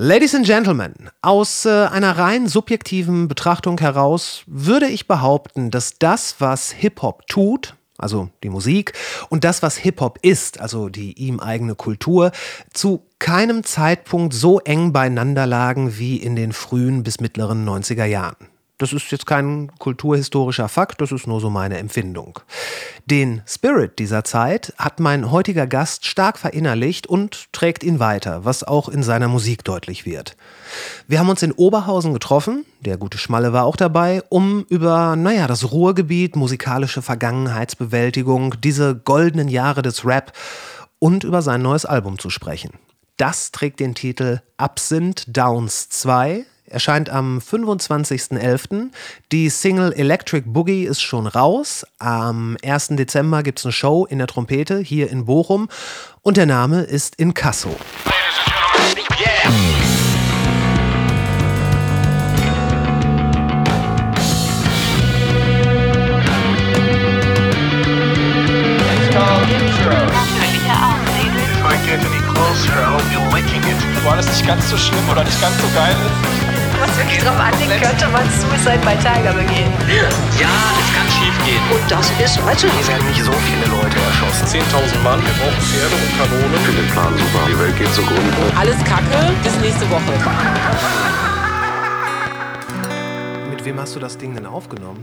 [0.00, 6.36] Ladies and Gentlemen, aus äh, einer rein subjektiven Betrachtung heraus würde ich behaupten, dass das,
[6.38, 8.92] was Hip-Hop tut, also die Musik,
[9.28, 12.30] und das, was Hip-Hop ist, also die ihm eigene Kultur,
[12.72, 18.47] zu keinem Zeitpunkt so eng beieinander lagen wie in den frühen bis mittleren 90er Jahren.
[18.78, 22.38] Das ist jetzt kein kulturhistorischer Fakt, das ist nur so meine Empfindung.
[23.06, 28.62] Den Spirit dieser Zeit hat mein heutiger Gast stark verinnerlicht und trägt ihn weiter, was
[28.62, 30.36] auch in seiner Musik deutlich wird.
[31.08, 35.48] Wir haben uns in Oberhausen getroffen, der gute Schmalle war auch dabei, um über, naja,
[35.48, 40.32] das Ruhrgebiet, musikalische Vergangenheitsbewältigung, diese goldenen Jahre des Rap
[41.00, 42.70] und über sein neues Album zu sprechen.
[43.16, 48.90] Das trägt den Titel Absinth Downs 2, erscheint am 25.11.
[49.32, 51.86] Die Single Electric Boogie ist schon raus.
[51.98, 52.88] Am 1.
[52.90, 55.68] Dezember gibt es eine Show in der Trompete hier in Bochum
[56.22, 57.76] und der Name ist Inkasso.
[59.18, 59.50] Yeah.
[74.04, 76.57] War das nicht ganz so schlimm oder nicht ganz so geil ist?
[76.80, 79.72] Was wirklich drauf anlegt, könnte man Suicide bei Tiger begehen.
[80.38, 81.62] Ja, es kann schief gehen.
[81.70, 82.66] Und das ist heute.
[82.70, 84.46] Hier werden nicht so viele Leute erschossen.
[84.46, 86.54] 10.000 Mann, wir brauchen Pferde und Kanonen.
[86.54, 87.42] Ich finde den Plan super.
[87.48, 88.32] Die Welt geht zugrunde.
[88.58, 90.12] Alles Kacke, bis nächste Woche.
[93.50, 95.02] Mit wem hast du das Ding denn aufgenommen?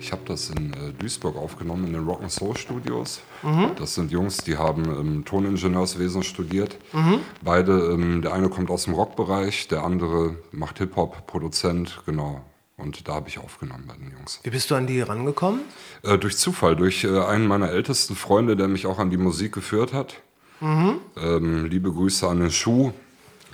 [0.00, 3.20] Ich habe das in äh, Duisburg aufgenommen, in den Rock Soul Studios.
[3.42, 3.72] Mhm.
[3.78, 6.76] Das sind Jungs, die haben ähm, Toningenieurswesen studiert.
[6.92, 7.20] Mhm.
[7.42, 12.42] Beide, ähm, der eine kommt aus dem Rockbereich, der andere macht Hip-Hop, Produzent, genau.
[12.76, 14.40] Und da habe ich aufgenommen bei den Jungs.
[14.42, 15.62] Wie bist du an die rangekommen?
[16.02, 19.52] Äh, durch Zufall, durch äh, einen meiner ältesten Freunde, der mich auch an die Musik
[19.52, 20.20] geführt hat.
[20.60, 21.00] Mhm.
[21.16, 22.92] Ähm, liebe Grüße an den Schuh,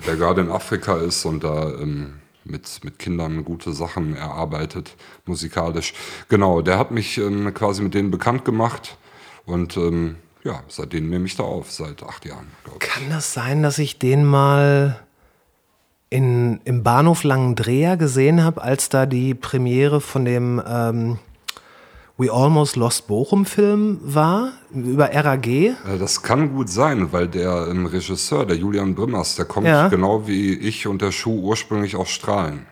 [0.05, 5.93] der gerade in Afrika ist und da ähm, mit, mit Kindern gute Sachen erarbeitet, musikalisch.
[6.29, 8.97] Genau, der hat mich ähm, quasi mit denen bekannt gemacht
[9.45, 12.47] und ähm, ja, seitdem nehme ich da auf, seit acht Jahren.
[12.79, 14.99] Kann das sein, dass ich den mal
[16.09, 21.17] in, im Bahnhof Langendreher gesehen habe, als da die Premiere von dem ähm,
[22.17, 25.47] We Almost Lost Bochum Film war, über RAG.
[25.47, 29.87] Äh, das kann gut sein, weil der ähm, Regisseur, der Julian Brimmers, der kommt ja.
[29.87, 32.67] genau wie ich und der Schuh ursprünglich aus Strahlen.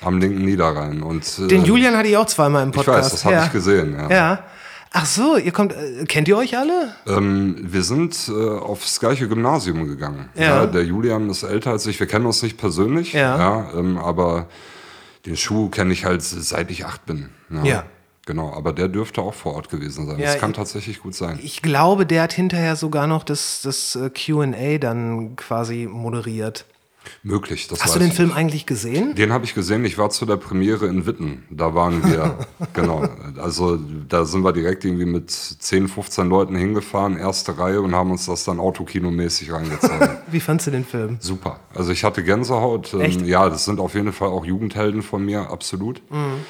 [0.00, 1.02] Am linken Niederrhein.
[1.02, 2.98] Und, äh, Den Julian hatte ich auch zweimal im Podcast.
[2.98, 3.44] Ich weiß, das habe ja.
[3.44, 3.94] ich gesehen.
[3.94, 4.10] Ja.
[4.10, 4.44] ja.
[4.92, 6.94] Ach so, ihr kommt, äh, kennt ihr euch alle?
[7.06, 10.30] Ähm, wir sind äh, aufs gleiche Gymnasium gegangen.
[10.34, 10.64] Ja.
[10.66, 13.38] Der Julian ist älter als ich, wir kennen uns nicht persönlich, ja.
[13.38, 14.46] ja ähm, aber
[15.26, 17.28] den Schuh kenne ich halt seit ich acht bin.
[17.62, 17.84] Ja.
[18.26, 20.18] Genau, aber der dürfte auch vor Ort gewesen sein.
[20.18, 21.38] Ja, das kann ich, tatsächlich gut sein.
[21.42, 26.66] Ich glaube, der hat hinterher sogar noch das, das äh, QA dann quasi moderiert.
[27.22, 27.68] Möglich.
[27.78, 29.14] Hast du den Film eigentlich gesehen?
[29.14, 29.84] Den habe ich gesehen.
[29.84, 31.44] Ich war zu der Premiere in Witten.
[31.50, 32.36] Da waren wir,
[32.72, 33.08] genau.
[33.38, 33.78] Also
[34.08, 38.26] da sind wir direkt irgendwie mit 10, 15 Leuten hingefahren, erste Reihe und haben uns
[38.26, 40.08] das dann autokinomäßig reingezogen.
[40.30, 41.18] Wie fandst du den Film?
[41.20, 41.60] Super.
[41.74, 42.94] Also ich hatte Gänsehaut.
[42.94, 43.22] Ähm, Echt?
[43.22, 46.02] Ja, das sind auf jeden Fall auch Jugendhelden von mir, absolut.
[46.10, 46.40] Mhm.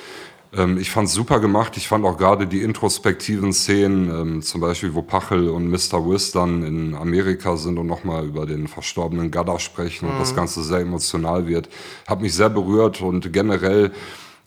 [0.56, 1.76] Ähm, ich fand es super gemacht.
[1.76, 6.08] Ich fand auch gerade die introspektiven Szenen, ähm, zum Beispiel, wo Pachel und Mr.
[6.08, 10.14] Wiss dann in Amerika sind und nochmal über den verstorbenen Gadda sprechen mhm.
[10.14, 10.36] und das mhm.
[10.36, 11.68] Ganze sehr emotional wird,
[12.06, 13.92] hat mich sehr berührt und generell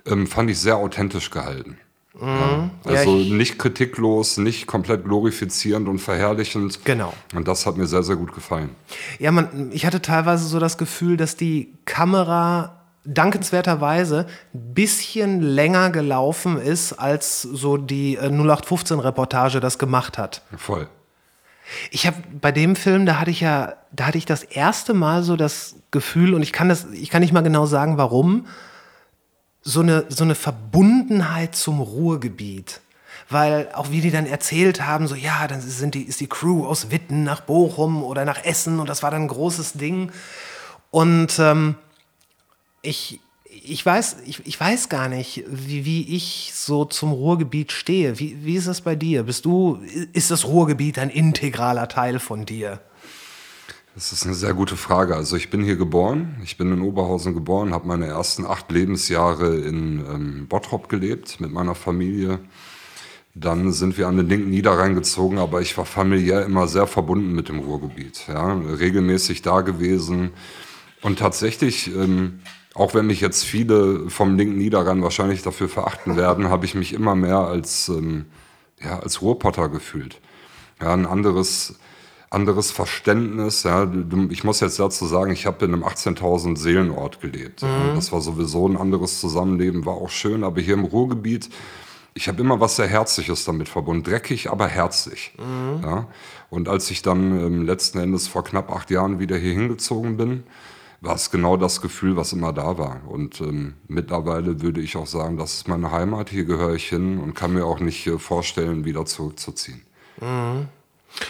[0.06, 1.78] ähm, fand ich sehr authentisch gehalten.
[2.20, 2.72] Mhm.
[2.86, 6.84] Ja, also ja, nicht kritiklos, nicht komplett glorifizierend und verherrlichend.
[6.84, 7.14] Genau.
[7.36, 8.72] Und das hat mir sehr, sehr gut gefallen.
[9.20, 15.90] Ja, man, ich hatte teilweise so das Gefühl, dass die Kamera dankenswerterweise ein bisschen länger
[15.90, 20.42] gelaufen ist, als so die 0815-Reportage äh, das gemacht hat.
[20.58, 20.88] Voll.
[21.92, 25.24] Ich habe bei dem Film, da hatte ich ja, da hatte ich das erste Mal
[25.24, 28.48] so das Gefühl, und ich kann das, ich kann nicht mal genau sagen, warum,
[29.62, 32.82] so eine, so eine Verbundenheit zum Ruhrgebiet.
[33.32, 36.66] Weil auch wie die dann erzählt haben, so ja, dann sind die, ist die Crew
[36.66, 40.12] aus Witten nach Bochum oder nach Essen und das war dann ein großes Ding.
[40.90, 41.76] Und ähm,
[42.82, 48.20] ich, ich, weiß, ich, ich weiß gar nicht, wie, wie ich so zum Ruhrgebiet stehe.
[48.20, 49.24] Wie, wie ist das bei dir?
[49.24, 49.80] Bist du,
[50.14, 52.80] ist das Ruhrgebiet ein integraler Teil von dir?
[53.96, 55.16] Das ist eine sehr gute Frage.
[55.16, 59.58] Also ich bin hier geboren, ich bin in Oberhausen geboren, habe meine ersten acht Lebensjahre
[59.58, 62.40] in ähm, Bottrop gelebt mit meiner Familie.
[63.36, 67.34] Dann sind wir an den linken Niederrhein gezogen, aber ich war familiär immer sehr verbunden
[67.34, 68.26] mit dem Ruhrgebiet.
[68.28, 70.32] Ja, regelmäßig da gewesen.
[71.02, 72.40] Und tatsächlich ähm,
[72.80, 76.94] auch wenn mich jetzt viele vom linken Niederrhein wahrscheinlich dafür verachten werden, habe ich mich
[76.94, 78.26] immer mehr als, ähm,
[78.82, 80.22] ja, als Ruhrpotter gefühlt.
[80.82, 81.78] Ja, ein anderes,
[82.30, 83.64] anderes Verständnis.
[83.64, 83.92] Ja.
[84.30, 87.64] Ich muss jetzt dazu sagen, ich habe in einem 18.000 Seelenort gelebt.
[87.64, 87.96] Mhm.
[87.96, 90.46] Das war sowieso ein anderes Zusammenleben, war auch schön.
[90.46, 91.50] Aber hier im Ruhrgebiet,
[92.14, 94.04] ich habe immer was sehr Herzliches damit verbunden.
[94.04, 95.34] Dreckig, aber herzlich.
[95.38, 95.84] Mhm.
[95.84, 96.08] Ja.
[96.50, 100.44] Und als ich dann ähm, letzten Endes vor knapp acht Jahren wieder hier hingezogen bin,
[101.02, 103.02] war es genau das Gefühl, was immer da war.
[103.08, 107.20] Und ähm, mittlerweile würde ich auch sagen, das ist meine Heimat, hier gehöre ich hin
[107.20, 109.82] und kann mir auch nicht äh, vorstellen, wieder zurückzuziehen.
[110.20, 110.68] Mhm.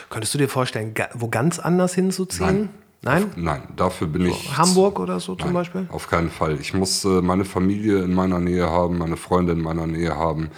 [0.09, 2.47] Könntest du dir vorstellen, wo ganz anders hinzuziehen?
[2.47, 2.69] Nein.
[3.01, 3.23] Nein?
[3.23, 4.57] Auf, nein, dafür bin so, ich.
[4.57, 5.87] Hamburg oder so zum Beispiel?
[5.89, 6.59] Auf keinen Fall.
[6.59, 10.51] Ich muss äh, meine Familie in meiner Nähe haben, meine Freunde in meiner Nähe haben.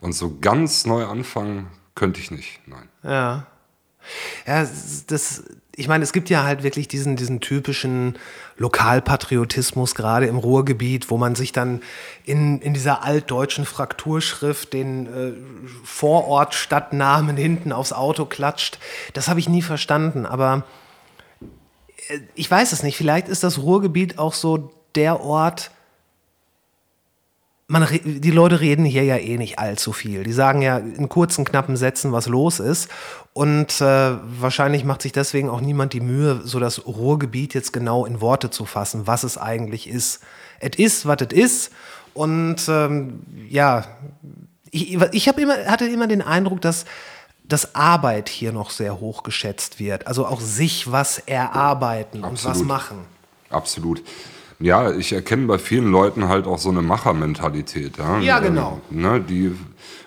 [0.00, 1.66] Und so ganz neu anfangen
[1.96, 2.60] könnte ich nicht.
[2.66, 2.88] Nein.
[3.02, 3.46] Ja.
[4.46, 4.66] Ja,
[5.08, 5.42] das,
[5.74, 8.16] ich meine, es gibt ja halt wirklich diesen, diesen typischen
[8.58, 11.80] Lokalpatriotismus, gerade im Ruhrgebiet, wo man sich dann
[12.24, 15.32] in, in dieser altdeutschen Frakturschrift den äh,
[15.84, 18.78] Vorort-Stadtnamen hinten aufs Auto klatscht.
[19.14, 20.64] Das habe ich nie verstanden, aber
[22.08, 22.96] äh, ich weiß es nicht.
[22.96, 25.70] Vielleicht ist das Ruhrgebiet auch so der Ort,
[27.68, 30.24] man, die Leute reden hier ja eh nicht allzu viel.
[30.24, 32.88] Die sagen ja in kurzen, knappen Sätzen, was los ist.
[33.34, 38.06] Und äh, wahrscheinlich macht sich deswegen auch niemand die Mühe, so das Ruhrgebiet jetzt genau
[38.06, 40.20] in Worte zu fassen, was es eigentlich ist.
[40.60, 41.72] Es ist, was es ist.
[42.14, 43.84] Und ähm, ja,
[44.70, 46.84] ich, ich immer, hatte immer den Eindruck, dass
[47.48, 50.06] dass Arbeit hier noch sehr hoch geschätzt wird.
[50.06, 52.56] Also auch sich was erarbeiten Absolut.
[52.56, 52.98] und was machen.
[53.48, 54.02] Absolut.
[54.60, 57.96] Ja, ich erkenne bei vielen Leuten halt auch so eine Machermentalität.
[57.96, 58.80] Ja, ja genau.
[58.90, 59.54] Ähm, ne, die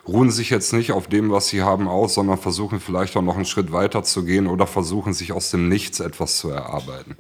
[0.06, 3.36] ruhen sich jetzt nicht auf dem, was sie haben, aus, sondern versuchen vielleicht auch noch
[3.36, 7.15] einen Schritt weiter zu gehen oder versuchen sich aus dem Nichts etwas zu erarbeiten.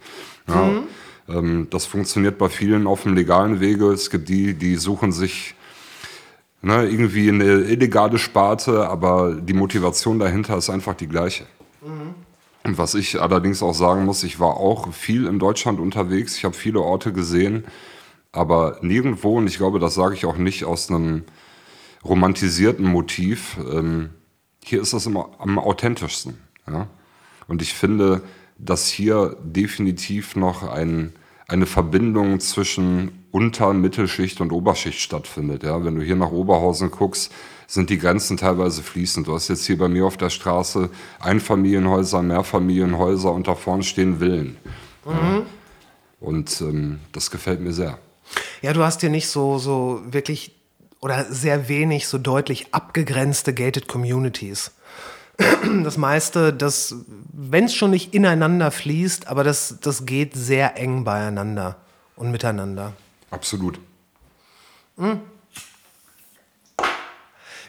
[0.47, 0.83] Ja, mhm.
[1.29, 3.91] ähm, das funktioniert bei vielen auf dem legalen Wege.
[3.91, 5.55] Es gibt die, die suchen sich
[6.61, 11.45] ne, irgendwie eine illegale Sparte, aber die Motivation dahinter ist einfach die gleiche.
[11.81, 12.15] Mhm.
[12.63, 16.45] Und was ich allerdings auch sagen muss, ich war auch viel in Deutschland unterwegs, ich
[16.45, 17.65] habe viele Orte gesehen,
[18.31, 21.23] aber nirgendwo, und ich glaube, das sage ich auch nicht aus einem
[22.03, 24.11] romantisierten Motiv, ähm,
[24.63, 26.37] hier ist das immer am authentischsten.
[26.67, 26.87] Ja?
[27.47, 28.21] Und ich finde,
[28.57, 31.13] dass hier definitiv noch ein,
[31.47, 35.63] eine Verbindung zwischen Unter-, Mittelschicht und Oberschicht stattfindet.
[35.63, 35.83] Ja?
[35.83, 37.31] Wenn du hier nach Oberhausen guckst,
[37.67, 39.27] sind die Grenzen teilweise fließend.
[39.27, 40.89] Du hast jetzt hier bei mir auf der Straße
[41.19, 44.57] Einfamilienhäuser, Mehrfamilienhäuser und da vorne stehen Villen.
[45.05, 45.11] Mhm.
[45.11, 45.41] Ja.
[46.19, 47.97] Und ähm, das gefällt mir sehr.
[48.61, 50.55] Ja, du hast hier nicht so, so wirklich
[50.99, 54.71] oder sehr wenig so deutlich abgegrenzte gated Communities.
[55.83, 56.95] Das meiste, das,
[57.31, 61.77] wenn es schon nicht ineinander fließt, aber das, das geht sehr eng beieinander
[62.15, 62.93] und miteinander.
[63.31, 63.79] Absolut.
[64.97, 65.21] Mhm.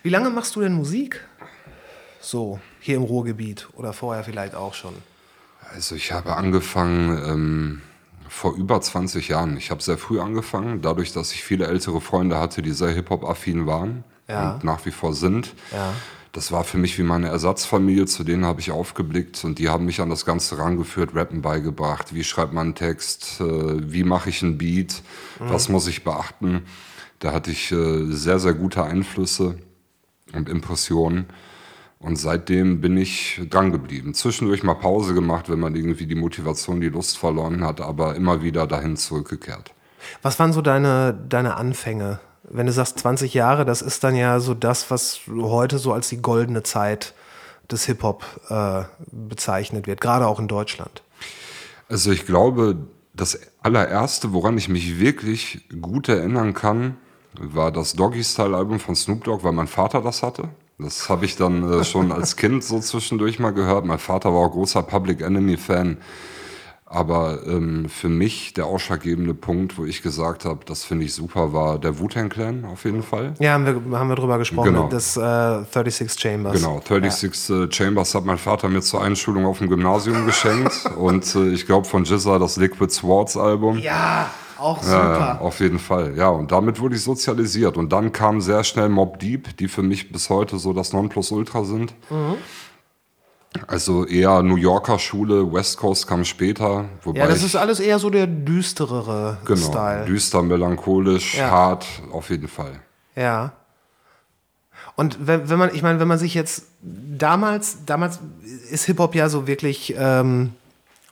[0.02, 1.24] Wie lange machst du denn Musik?
[2.20, 4.94] So, hier im Ruhrgebiet oder vorher vielleicht auch schon?
[5.72, 7.82] Also ich habe angefangen ähm,
[8.28, 9.56] vor über 20 Jahren.
[9.56, 13.66] Ich habe sehr früh angefangen, dadurch, dass ich viele ältere Freunde hatte, die sehr Hip-Hop-affin
[13.66, 14.54] waren ja.
[14.54, 15.54] und nach wie vor sind.
[15.70, 15.94] Ja.
[16.32, 19.84] Das war für mich wie meine Ersatzfamilie, zu denen habe ich aufgeblickt und die haben
[19.84, 22.14] mich an das Ganze rangeführt, Rappen beigebracht.
[22.14, 23.40] Wie schreibt man einen Text?
[23.40, 25.02] Äh, wie mache ich einen Beat?
[25.38, 25.50] Mhm.
[25.50, 26.62] Was muss ich beachten?
[27.18, 29.58] Da hatte ich äh, sehr, sehr gute Einflüsse
[30.32, 31.26] und Impressionen.
[31.98, 34.14] Und seitdem bin ich dran geblieben.
[34.14, 38.42] Zwischendurch mal Pause gemacht, wenn man irgendwie die Motivation, die Lust verloren hat, aber immer
[38.42, 39.72] wieder dahin zurückgekehrt.
[40.22, 42.18] Was waren so deine, deine Anfänge?
[42.52, 46.10] Wenn du sagst 20 Jahre, das ist dann ja so das, was heute so als
[46.10, 47.14] die goldene Zeit
[47.70, 51.02] des Hip-Hop äh, bezeichnet wird, gerade auch in Deutschland.
[51.88, 52.76] Also ich glaube,
[53.14, 56.96] das allererste, woran ich mich wirklich gut erinnern kann,
[57.38, 60.50] war das Doggy Style Album von Snoop Dogg, weil mein Vater das hatte.
[60.78, 63.84] Das habe ich dann äh, schon als Kind so zwischendurch mal gehört.
[63.84, 65.98] Mein Vater war auch großer Public Enemy Fan.
[66.92, 71.54] Aber ähm, für mich der ausschlaggebende Punkt, wo ich gesagt habe, das finde ich super,
[71.54, 73.32] war der Wu-Tang Clan auf jeden Fall.
[73.38, 74.88] Ja, haben wir, haben wir drüber gesprochen, genau.
[74.88, 76.52] das äh, 36 Chambers.
[76.52, 77.64] Genau, 36 ja.
[77.64, 80.84] Äh, Chambers hat mein Vater mir zur Einschulung auf dem Gymnasium geschenkt.
[80.98, 83.78] und äh, ich glaube von Jizza das Liquid Swords Album.
[83.78, 85.18] Ja, auch super.
[85.18, 86.14] Ja, auf jeden Fall.
[86.14, 87.78] Ja, und damit wurde ich sozialisiert.
[87.78, 91.64] Und dann kam sehr schnell Mob Deep, die für mich bis heute so das Nonplusultra
[91.64, 91.94] sind.
[92.10, 92.36] Mhm.
[93.66, 96.86] Also eher New Yorker Schule, West Coast kam später.
[97.02, 100.04] Wobei ja, das ist alles eher so der düsterere genau, Style.
[100.06, 101.50] Düster, melancholisch, ja.
[101.50, 102.80] hart, auf jeden Fall.
[103.14, 103.52] Ja.
[104.96, 108.20] Und wenn, wenn man, ich meine, wenn man sich jetzt damals, damals
[108.70, 110.54] ist Hip-Hop ja so wirklich ähm,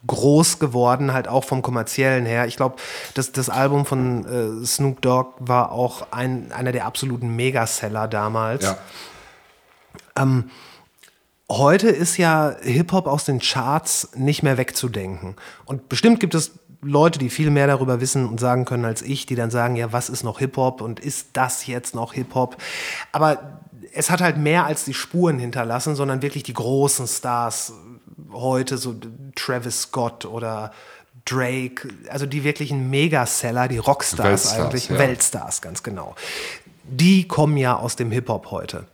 [0.06, 2.46] groß geworden, halt auch vom kommerziellen her.
[2.46, 2.76] Ich glaube,
[3.14, 8.64] das, das Album von äh, Snoop Dogg war auch ein, einer der absoluten Megaseller damals.
[8.64, 8.78] Ja.
[10.16, 10.50] Ähm,
[11.50, 15.36] heute ist ja Hip-Hop aus den Charts nicht mehr wegzudenken.
[15.64, 19.26] Und bestimmt gibt es Leute, die viel mehr darüber wissen und sagen können als ich,
[19.26, 22.56] die dann sagen, ja, was ist noch Hip-Hop und ist das jetzt noch Hip-Hop?
[23.12, 23.60] Aber
[23.92, 27.72] es hat halt mehr als die Spuren hinterlassen, sondern wirklich die großen Stars
[28.32, 28.94] heute, so
[29.34, 30.72] Travis Scott oder
[31.24, 34.98] Drake, also die wirklichen Megaseller, die Rockstars Weltstars, eigentlich, ja.
[34.98, 36.14] Weltstars, ganz genau.
[36.84, 38.86] Die kommen ja aus dem Hip-Hop heute.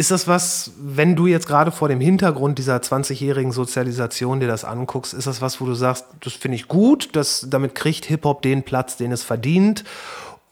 [0.00, 4.64] Ist das was, wenn du jetzt gerade vor dem Hintergrund dieser 20-jährigen Sozialisation dir das
[4.64, 8.40] anguckst, ist das was, wo du sagst, das finde ich gut, das, damit kriegt Hip-Hop
[8.40, 9.84] den Platz, den es verdient?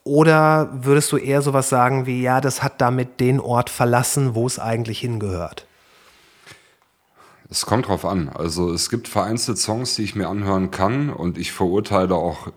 [0.04, 4.46] Oder würdest du eher sowas sagen wie, ja, das hat damit den Ort verlassen, wo
[4.46, 5.66] es eigentlich hingehört?
[7.48, 8.28] Es kommt drauf an.
[8.28, 12.48] Also es gibt vereinzelt Songs, die ich mir anhören kann und ich verurteile auch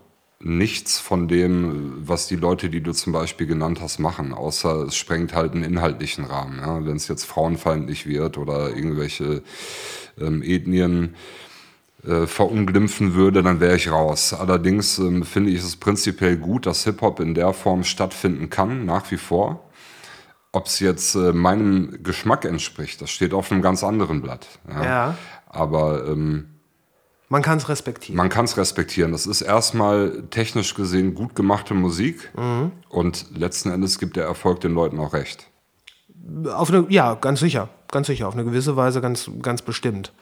[0.44, 4.96] nichts von dem, was die Leute, die du zum Beispiel genannt hast, machen, außer es
[4.96, 6.58] sprengt halt einen inhaltlichen Rahmen.
[6.58, 6.84] Ja?
[6.84, 9.42] Wenn es jetzt frauenfeindlich wird oder irgendwelche
[10.20, 11.14] ähm, Ethnien
[12.06, 14.34] äh, verunglimpfen würde, dann wäre ich raus.
[14.34, 19.10] Allerdings ähm, finde ich es prinzipiell gut, dass Hip-Hop in der Form stattfinden kann, nach
[19.10, 19.68] wie vor.
[20.50, 24.48] Ob es jetzt äh, meinem Geschmack entspricht, das steht auf einem ganz anderen Blatt.
[24.68, 24.84] Ja.
[24.84, 25.18] Ja.
[25.46, 26.51] Aber ähm,
[27.32, 28.18] Man kann es respektieren.
[28.18, 29.12] man kann es respektieren.
[29.12, 32.30] Das ist erstmal technisch gesehen gut gemachte Musik
[32.90, 35.46] und letzten Endes gibt der Erfolg den Leuten auch recht.
[36.54, 40.12] Auf eine, ja, ganz sicher, ganz sicher, auf eine gewisse Weise ganz, ganz bestimmt.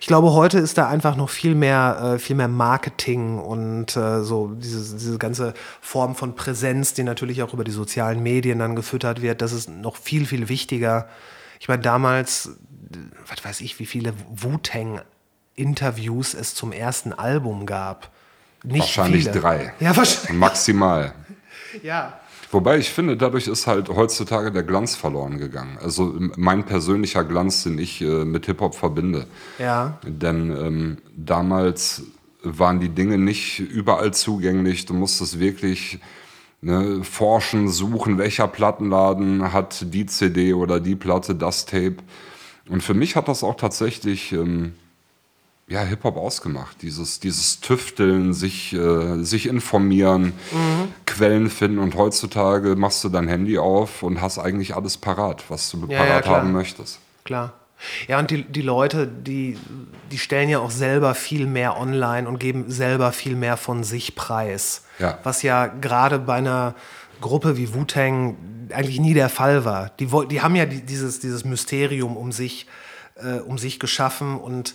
[0.00, 4.22] Ich glaube, heute ist da einfach noch viel mehr, äh, viel mehr Marketing und äh,
[4.22, 8.76] so diese, diese ganze Form von Präsenz, die natürlich auch über die sozialen Medien dann
[8.76, 9.42] gefüttert wird.
[9.42, 11.08] Das ist noch viel, viel wichtiger.
[11.58, 12.50] Ich meine, damals,
[13.26, 14.14] was weiß ich, wie viele
[15.56, 18.10] Wu-Tang-Interviews es zum ersten Album gab.
[18.62, 19.40] Nicht Wahrscheinlich viele.
[19.40, 19.74] drei.
[19.80, 20.32] Ja, wahrscheinlich.
[20.38, 21.14] Maximal.
[21.82, 22.20] Ja.
[22.52, 25.76] Wobei ich finde, dadurch ist halt heutzutage der Glanz verloren gegangen.
[25.82, 29.26] Also mein persönlicher Glanz, den ich äh, mit Hip-Hop verbinde.
[29.58, 29.98] Ja.
[30.06, 32.02] Denn ähm, damals
[32.44, 34.86] waren die Dinge nicht überall zugänglich.
[34.86, 35.98] Du musstest wirklich
[36.60, 41.96] ne, forschen, suchen, welcher Plattenladen hat die CD oder die Platte, das Tape.
[42.68, 44.74] Und für mich hat das auch tatsächlich ähm,
[45.66, 46.82] ja, Hip-Hop ausgemacht.
[46.82, 50.32] Dieses, dieses Tüfteln, sich, äh, sich informieren,
[51.06, 51.78] Quellen finden.
[51.78, 55.92] Und heutzutage machst du dein Handy auf und hast eigentlich alles parat, was du Ja,
[55.92, 56.36] ja, parat klar.
[56.40, 56.98] haben möchtest.
[57.24, 57.54] Klar.
[58.08, 59.58] Ja, und die, die Leute, die,
[60.10, 64.14] die stellen ja auch selber viel mehr online und geben selber viel mehr von sich
[64.14, 64.84] preis.
[64.98, 65.18] Ja.
[65.22, 66.74] Was ja gerade bei einer
[67.20, 68.36] Gruppe wie Wu-Tang
[68.72, 69.90] eigentlich nie der Fall war.
[69.98, 72.66] Die, die haben ja die, dieses, dieses Mysterium um sich,
[73.16, 74.74] äh, um sich geschaffen und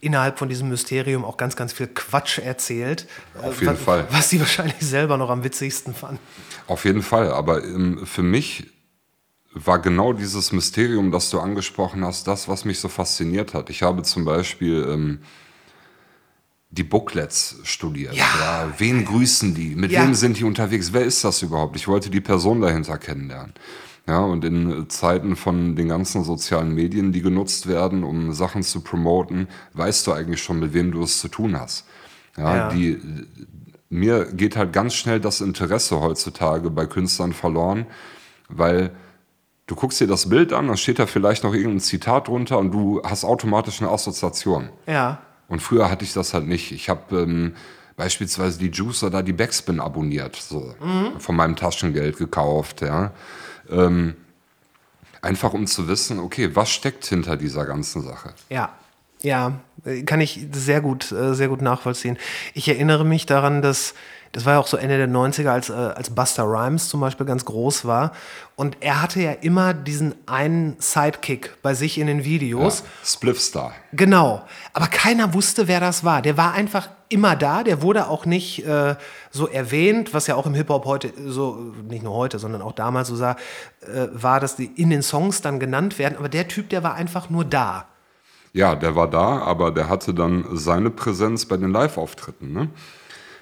[0.00, 3.06] innerhalb von diesem Mysterium auch ganz, ganz viel Quatsch erzählt.
[3.42, 4.06] Auf jeden was, Fall.
[4.10, 6.20] Was sie wahrscheinlich selber noch am witzigsten fanden.
[6.66, 8.68] Auf jeden Fall, aber ähm, für mich
[9.54, 13.70] war genau dieses Mysterium, das du angesprochen hast, das, was mich so fasziniert hat.
[13.70, 15.20] Ich habe zum Beispiel ähm,
[16.70, 18.14] die Booklets studiert.
[18.14, 18.72] Ja.
[18.78, 19.74] Wen grüßen die?
[19.74, 20.02] Mit Ja.
[20.02, 20.92] wem sind die unterwegs?
[20.92, 21.76] Wer ist das überhaupt?
[21.76, 23.54] Ich wollte die Person dahinter kennenlernen.
[24.08, 28.80] Ja, und in Zeiten von den ganzen sozialen Medien, die genutzt werden, um Sachen zu
[28.80, 31.86] promoten, weißt du eigentlich schon, mit wem du es zu tun hast.
[32.36, 32.68] Ja, Ja.
[32.70, 32.98] die
[33.90, 37.86] mir geht halt ganz schnell das Interesse heutzutage bei Künstlern verloren,
[38.48, 38.90] weil
[39.66, 42.70] du guckst dir das Bild an, dann steht da vielleicht noch irgendein Zitat drunter und
[42.72, 44.70] du hast automatisch eine Assoziation.
[44.86, 45.22] Ja.
[45.48, 46.72] Und früher hatte ich das halt nicht.
[46.72, 47.54] Ich habe ähm,
[47.96, 50.74] beispielsweise die Juice oder die Backspin abonniert, so
[51.18, 53.12] von meinem Taschengeld gekauft, ja.
[53.70, 54.16] Ähm,
[55.22, 58.34] einfach um zu wissen, okay, was steckt hinter dieser ganzen Sache?
[58.48, 58.72] Ja,
[59.20, 59.60] ja,
[60.06, 62.18] kann ich sehr gut, äh, sehr gut nachvollziehen.
[62.54, 63.94] Ich erinnere mich daran, dass
[64.32, 67.26] das war ja auch so Ende der 90er, als, äh, als Buster Rhymes zum Beispiel
[67.26, 68.12] ganz groß war.
[68.56, 72.84] Und er hatte ja immer diesen einen Sidekick bei sich in den Videos.
[73.04, 73.72] Spliffstar.
[73.92, 74.42] Genau.
[74.72, 76.22] Aber keiner wusste, wer das war.
[76.22, 77.62] Der war einfach immer da.
[77.62, 78.96] Der wurde auch nicht äh,
[79.30, 83.08] so erwähnt, was ja auch im Hip-Hop heute so, nicht nur heute, sondern auch damals
[83.08, 83.36] so sah,
[83.82, 86.18] äh, war, dass die in den Songs dann genannt werden.
[86.18, 87.86] Aber der Typ, der war einfach nur da.
[88.52, 92.68] Ja, der war da, aber der hatte dann seine Präsenz bei den Live-Auftritten, ne?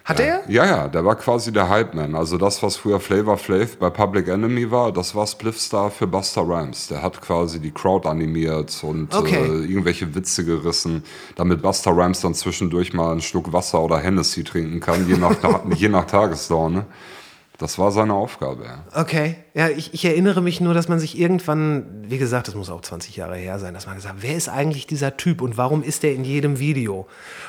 [0.07, 0.45] Hat er?
[0.49, 2.15] Ja, ja, der war quasi der Hype-Man.
[2.15, 6.43] Also das, was früher Flavor Flav bei Public Enemy war, das war Spliffstar für Buster
[6.43, 6.87] Rhymes.
[6.87, 9.35] Der hat quasi die Crowd animiert und Okay.
[9.35, 11.03] äh, irgendwelche Witze gerissen,
[11.35, 15.35] damit Buster Rhymes dann zwischendurch mal einen Schluck Wasser oder Hennessy trinken kann, je nach,
[15.75, 16.85] je nach Tagesdauer.
[17.59, 18.85] Das war seine Aufgabe, ja.
[18.95, 22.69] Okay, ja, ich, ich erinnere mich nur, dass man sich irgendwann, wie gesagt, das muss
[22.69, 25.57] auch 20 Jahre her sein, dass man gesagt hat, wer ist eigentlich dieser Typ und
[25.57, 27.07] warum ist der in jedem Video?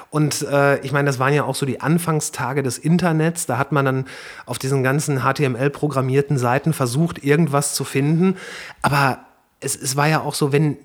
[0.09, 3.73] Und äh, ich meine, das waren ja auch so die Anfangstage des Internets, da hat
[3.73, 4.05] man dann
[4.45, 8.37] auf diesen ganzen HTML-programmierten Seiten versucht, irgendwas zu finden,
[8.81, 9.19] aber
[9.59, 10.77] es, es war ja auch so, wenn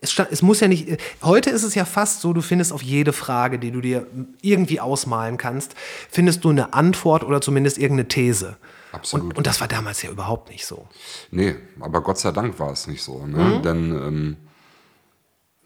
[0.00, 0.88] es, stand, es muss ja nicht.
[1.22, 4.06] Heute ist es ja fast so, du findest auf jede Frage, die du dir
[4.40, 5.74] irgendwie ausmalen kannst,
[6.10, 8.56] findest du eine Antwort oder zumindest irgendeine These.
[8.92, 9.26] Absolut.
[9.26, 10.88] Und, und das war damals ja überhaupt nicht so.
[11.30, 13.26] Nee, aber Gott sei Dank war es nicht so.
[13.26, 13.60] Ne?
[13.62, 14.36] Denn ähm,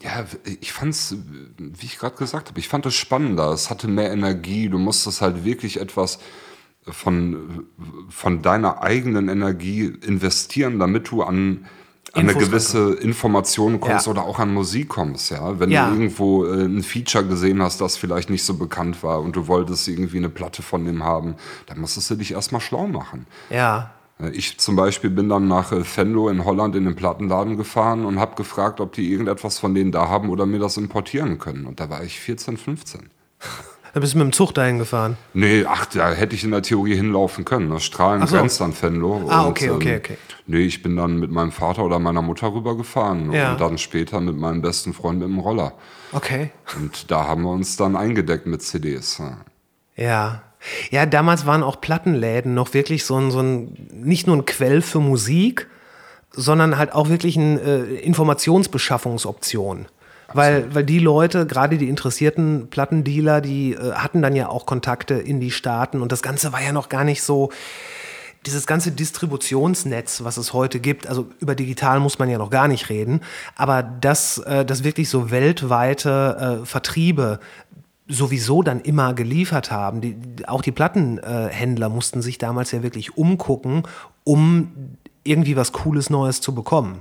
[0.02, 0.26] ja,
[0.60, 1.16] ich fand's,
[1.56, 3.50] wie ich gerade gesagt habe, ich fand es spannender.
[3.52, 4.68] Es hatte mehr Energie.
[4.68, 6.18] Du musstest halt wirklich etwas
[6.82, 7.66] von,
[8.10, 11.66] von deiner eigenen Energie investieren, damit du an,
[12.12, 14.12] an eine gewisse Information kommst Ja.
[14.12, 15.58] oder auch an Musik kommst, ja.
[15.58, 15.86] Wenn Ja.
[15.88, 19.48] du irgendwo äh, ein Feature gesehen hast, das vielleicht nicht so bekannt war und du
[19.48, 21.34] wolltest irgendwie eine Platte von dem haben,
[21.66, 23.26] dann musstest du dich erstmal schlau machen.
[23.50, 23.90] Ja.
[24.20, 28.04] Äh, Ich zum Beispiel bin dann nach äh, Venlo in Holland in den Plattenladen gefahren
[28.04, 31.66] und habe gefragt, ob die irgendetwas von denen da haben oder mir das importieren können.
[31.66, 33.10] Und da war ich 14, 15.
[33.94, 35.16] Da bist du mit dem Zug dahin gefahren.
[35.34, 37.70] Nee, ach, da hätte ich in der Theorie hinlaufen können.
[37.70, 38.36] Das Strahlen Ach so.
[38.36, 39.26] grenzt an Venlo.
[39.28, 40.16] Ah, Und, okay, okay, okay.
[40.46, 43.52] Nee, ich bin dann mit meinem Vater oder meiner Mutter rübergefahren Ja.
[43.52, 45.74] und dann später mit meinem besten Freund mit dem Roller.
[46.12, 46.50] Okay.
[46.76, 49.18] Und da haben wir uns dann eingedeckt mit CDs.
[49.18, 49.38] ja.
[49.96, 50.42] Ja.
[50.90, 54.80] Ja, damals waren auch Plattenläden noch wirklich so ein, so ein nicht nur ein Quell
[54.82, 55.68] für Musik,
[56.32, 59.86] sondern halt auch wirklich eine äh, Informationsbeschaffungsoption.
[60.34, 65.14] Weil, weil die Leute, gerade die interessierten Plattendealer, die äh, hatten dann ja auch Kontakte
[65.14, 67.50] in die Staaten und das Ganze war ja noch gar nicht so,
[68.46, 72.68] dieses ganze Distributionsnetz, was es heute gibt, also über digital muss man ja noch gar
[72.68, 73.20] nicht reden,
[73.56, 77.40] aber dass, äh, dass wirklich so weltweite äh, Vertriebe
[78.06, 80.02] sowieso dann immer geliefert haben.
[80.02, 83.84] Die, auch die Plattenhändler mussten sich damals ja wirklich umgucken,
[84.24, 87.00] um irgendwie was Cooles Neues zu bekommen.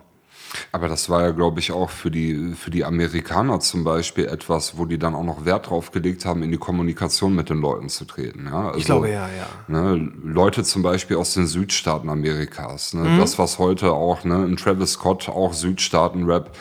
[0.72, 4.78] Aber das war ja, glaube ich, auch für die, für die Amerikaner zum Beispiel etwas,
[4.78, 7.90] wo die dann auch noch Wert drauf gelegt haben, in die Kommunikation mit den Leuten
[7.90, 8.46] zu treten.
[8.46, 8.68] Ja?
[8.68, 9.48] Also, Ich glaube, ja, ja.
[9.68, 12.94] Ne, Leute zum Beispiel aus den Südstaaten Amerikas.
[12.94, 13.10] Ne?
[13.10, 13.18] Mhm.
[13.20, 16.52] Das, was heute auch, ne, ein Travis Scott, auch Südstaaten-Rap,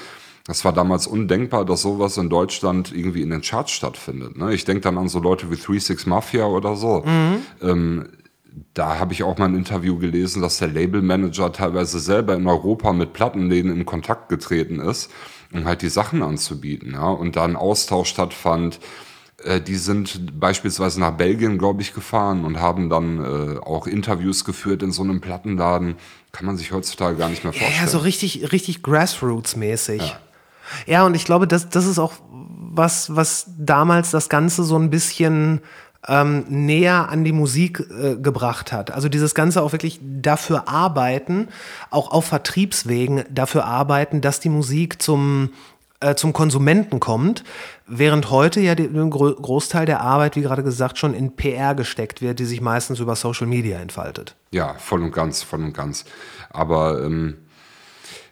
[0.44, 4.36] das war damals undenkbar, dass sowas in Deutschland irgendwie in den Charts stattfindet.
[4.36, 4.52] Ne?
[4.52, 7.02] Ich denke dann an so Leute wie 36 Mafia oder so.
[7.04, 7.42] Mhm.
[7.62, 8.08] Ähm,
[8.74, 12.92] da habe ich auch mal ein Interview gelesen, dass der Labelmanager teilweise selber in Europa
[12.92, 15.10] mit Plattenläden in Kontakt getreten ist,
[15.52, 16.92] um halt die Sachen anzubieten.
[16.92, 17.08] Ja?
[17.10, 18.78] Und da ein Austausch stattfand.
[19.44, 24.44] Äh, Die sind beispielsweise nach Belgien, glaube ich, gefahren und haben dann äh, auch Interviews
[24.44, 25.96] geführt in so einem Plattenladen.
[26.32, 27.84] Kann man sich heutzutage gar nicht mehr Ja, vorstellen.
[27.86, 30.14] ja, so richtig, richtig Grassroots-mäßig.
[30.86, 31.04] Ja.
[31.06, 32.12] und ich glaube, das, das ist auch
[32.74, 35.60] was, was damals das Ganze so ein bisschen
[36.08, 38.90] ähm, näher an die Musik äh, gebracht hat.
[38.90, 41.48] Also dieses Ganze auch wirklich dafür arbeiten,
[41.90, 45.50] auch auf Vertriebswegen dafür arbeiten, dass die Musik zum,
[46.00, 47.44] äh, zum Konsumenten kommt,
[47.86, 52.20] während heute ja ein Gro Großteil der Arbeit, wie gerade gesagt, schon in PR gesteckt
[52.20, 54.34] wird, die sich meistens über Social Media entfaltet.
[54.50, 56.04] Ja, voll und ganz, voll und ganz.
[56.50, 57.36] Aber ähm,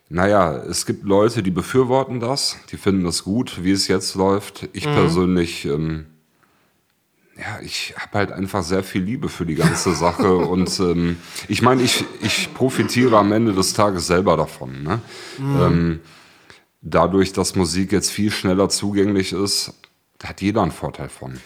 [0.09, 4.69] naja, es gibt Leute, die befürworten das, die finden das gut, wie es jetzt läuft.
[4.73, 6.07] Ich persönlich, ähm,
[7.41, 10.37] ja, ich habe halt einfach sehr viel Liebe für die ganze Sache.
[10.37, 11.17] und ähm,
[11.49, 14.83] ich meine, ich, ich profitiere am Ende des Tages selber davon.
[14.83, 15.01] Ne?
[15.39, 16.01] Ähm,
[16.83, 19.73] dadurch, dass Musik jetzt viel schneller zugänglich ist,
[20.23, 21.41] hat jeder einen Vorteil von.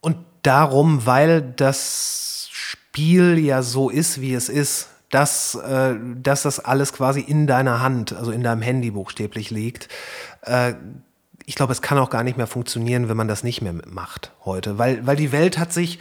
[0.00, 6.60] Und darum, weil das Spiel ja so ist, wie es ist, dass, äh, dass das
[6.60, 9.88] alles quasi in deiner Hand, also in deinem Handy buchstäblich liegt.
[10.42, 10.74] Äh,
[11.46, 14.32] ich glaube, es kann auch gar nicht mehr funktionieren, wenn man das nicht mehr macht
[14.44, 16.00] heute, weil, weil die Welt hat sich,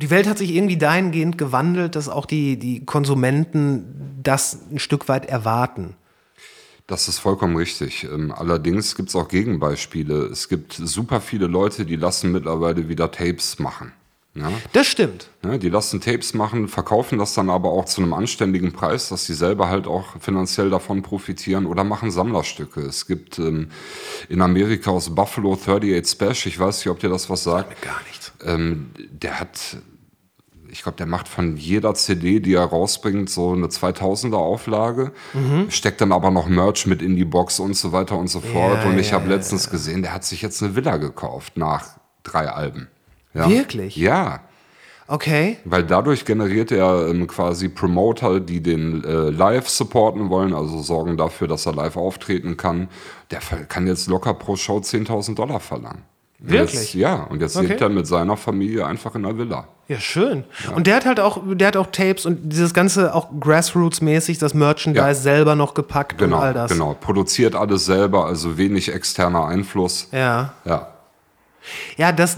[0.00, 5.08] die Welt hat sich irgendwie dahingehend gewandelt, dass auch die, die Konsumenten das ein Stück
[5.08, 5.96] weit erwarten.
[6.86, 8.04] Das ist vollkommen richtig.
[8.04, 10.26] Ähm, allerdings gibt es auch Gegenbeispiele.
[10.26, 13.92] Es gibt super viele Leute, die lassen mittlerweile wieder Tapes machen.
[14.40, 14.50] Ja?
[14.72, 15.28] Das stimmt.
[15.42, 19.26] Ne, die lassen Tapes machen, verkaufen das dann aber auch zu einem anständigen Preis, dass
[19.26, 22.80] sie selber halt auch finanziell davon profitieren oder machen Sammlerstücke.
[22.80, 23.70] Es gibt ähm,
[24.28, 27.80] in Amerika aus Buffalo 38 Spash, ich weiß nicht, ob dir das was sagt.
[27.82, 28.32] Gar nichts.
[28.44, 29.78] Ähm, der hat,
[30.70, 35.70] ich glaube, der macht von jeder CD, die er rausbringt, so eine 2000er Auflage, Mhm.
[35.70, 38.84] steckt dann aber noch Merch mit in die Box und so weiter und so fort.
[38.84, 41.56] Ja, und ich ja, habe ja, letztens gesehen, der hat sich jetzt eine Villa gekauft
[41.56, 42.88] nach drei Alben.
[43.38, 43.48] Ja.
[43.48, 43.96] Wirklich?
[43.96, 44.40] Ja.
[45.10, 45.56] Okay.
[45.64, 51.16] Weil dadurch generiert er ähm, quasi Promoter, die den äh, live supporten wollen, also sorgen
[51.16, 52.88] dafür, dass er live auftreten kann.
[53.30, 56.02] Der kann jetzt locker pro Show 10.000 Dollar verlangen.
[56.40, 56.74] Und Wirklich?
[56.74, 57.68] Jetzt, ja, und jetzt Okay.
[57.68, 59.66] lebt er mit seiner Familie einfach in der Villa.
[59.88, 60.44] Ja, schön.
[60.76, 64.52] Und der hat halt auch, der hat auch Tapes und dieses ganze auch Grassroots-mäßig, das
[64.52, 65.14] Merchandise Ja.
[65.14, 66.70] selber noch gepackt Genau, und all das.
[66.70, 66.94] genau.
[67.00, 70.08] Produziert alles selber, also wenig externer Einfluss.
[70.12, 70.52] Ja.
[70.66, 70.88] Ja.
[71.96, 72.36] Ja, das,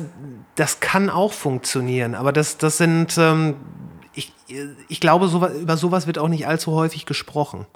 [0.61, 3.57] das kann auch funktionieren, aber das, das sind, ähm,
[4.13, 4.31] ich,
[4.89, 7.67] ich glaube, sowas, über sowas wird auch nicht allzu häufig gesprochen.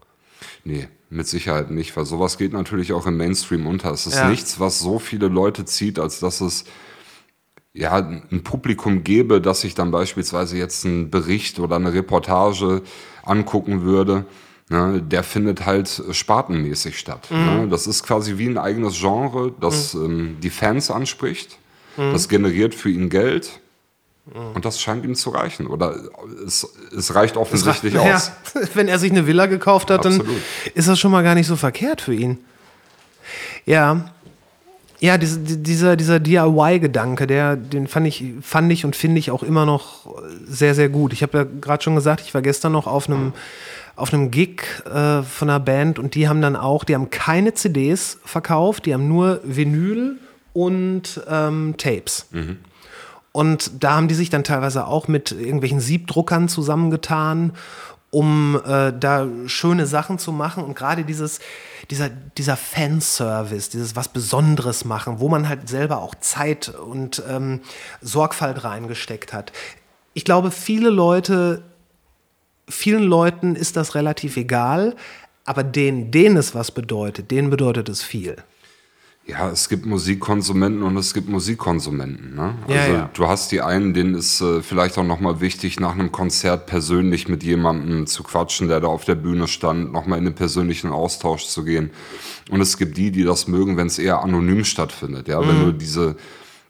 [0.65, 3.91] Nee, mit Sicherheit nicht, weil sowas geht natürlich auch im Mainstream unter.
[3.91, 4.29] Es ist Ja.
[4.29, 6.65] nichts, was so viele Leute zieht, als dass es
[7.73, 12.83] ja ein Publikum gäbe, das sich dann beispielsweise jetzt einen Bericht oder eine Reportage
[13.23, 14.27] angucken würde.
[14.69, 17.31] Ne, der findet halt spartenmäßig statt.
[17.31, 17.67] Ne?
[17.71, 21.59] Das ist quasi wie ein eigenes Genre, das ähm, die Fans anspricht.
[21.97, 23.61] Das generiert für ihn Geld.
[24.55, 25.67] Und das scheint ihm zu reichen.
[25.67, 25.97] Oder
[26.47, 28.33] es, es reicht offensichtlich Ja, aus.
[28.75, 30.41] wenn er sich eine Villa gekauft hat, dann Absolut.
[30.75, 32.39] ist das schon mal gar nicht so verkehrt für ihn.
[33.67, 34.11] Ja.
[35.01, 39.31] Ja, diese, die- dieser, dieser DIY-Gedanke, der, den fand ich, fand ich und finde ich
[39.31, 40.07] auch immer noch
[40.47, 41.13] sehr, sehr gut.
[41.13, 43.33] Ich habe ja gerade schon gesagt, ich war gestern noch auf einem,
[43.97, 47.53] auf einem Gig äh, von einer Band und die haben dann auch, die haben keine
[47.53, 50.17] CDs verkauft, die haben nur Vinyl
[50.55, 52.27] und ähm, Tapes.
[53.33, 57.53] Und da haben die sich dann teilweise auch mit irgendwelchen Siebdruckern zusammengetan,
[58.11, 60.63] um äh, da schöne Sachen zu machen.
[60.63, 61.41] Und gerade dieses,
[61.91, 67.61] dieser, dieser Fanservice, dieses was Besonderes machen, wo man halt selber auch Zeit und ähm,
[68.01, 69.51] Sorgfalt reingesteckt hat.
[70.15, 71.63] Ich glaube, viele Leute,
[72.69, 74.95] vielen Leuten ist das relativ egal,
[75.45, 78.37] aber denen, denen es was bedeutet, denen bedeutet es viel.
[79.27, 82.35] Ja, es gibt Musikkonsumenten und es gibt Musikkonsumenten.
[82.35, 82.55] Ne?
[82.69, 83.11] Ja, also ja.
[83.15, 87.27] du hast die einen, denen ist äh, vielleicht auch nochmal wichtig, nach einem Konzert persönlich
[87.27, 91.47] mit jemandem zu quatschen, der da auf der Bühne stand, nochmal in den persönlichen Austausch
[91.47, 91.91] zu gehen.
[92.51, 95.27] Und es gibt die, die das mögen, wenn es eher anonym stattfindet.
[95.27, 96.17] Ja, wenn du diese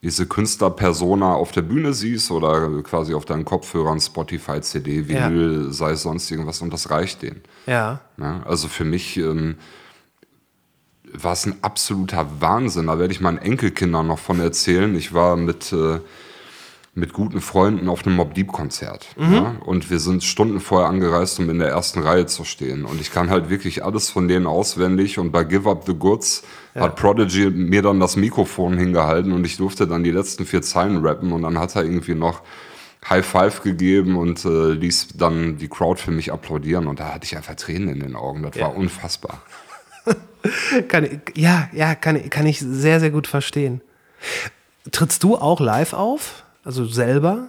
[0.04, 5.30] diese Künstlerpersona auf der Bühne siehst oder quasi auf deinen Kopfhörern, Spotify, CD, Ja.
[5.30, 7.40] Vinyl, sei es sonst irgendwas und das reicht denen.
[7.66, 8.00] Ja.
[8.18, 8.42] Ne?
[8.44, 9.54] Also für mich ähm,
[11.22, 12.86] war es ein absoluter Wahnsinn.
[12.86, 14.94] Da werde ich meinen Enkelkindern noch von erzählen.
[14.96, 16.00] Ich war mit, äh,
[16.94, 19.06] mit guten Freunden auf einem Mob Deep Konzert.
[19.16, 19.56] Ja?
[19.64, 22.84] Und wir sind Stunden vorher angereist, um in der ersten Reihe zu stehen.
[22.84, 25.18] Und ich kann halt wirklich alles von denen auswendig.
[25.18, 29.56] Und bei Give Up the Goods hat Prodigy mir dann das Mikrofon hingehalten und ich
[29.56, 31.32] durfte dann die letzten vier Zeilen rappen.
[31.32, 32.42] Und dann hat er irgendwie noch
[33.08, 36.86] High Five gegeben und äh, ließ dann die Crowd für mich applaudieren.
[36.86, 38.42] Und da hatte ich einfach Tränen in den Augen.
[38.42, 39.42] Das war unfassbar.
[40.88, 43.80] Kann, ich- ja, ja, kann, kann ich sehr, sehr gut verstehen.
[44.92, 46.44] Trittst du auch live auf?
[46.64, 47.46] Also selber?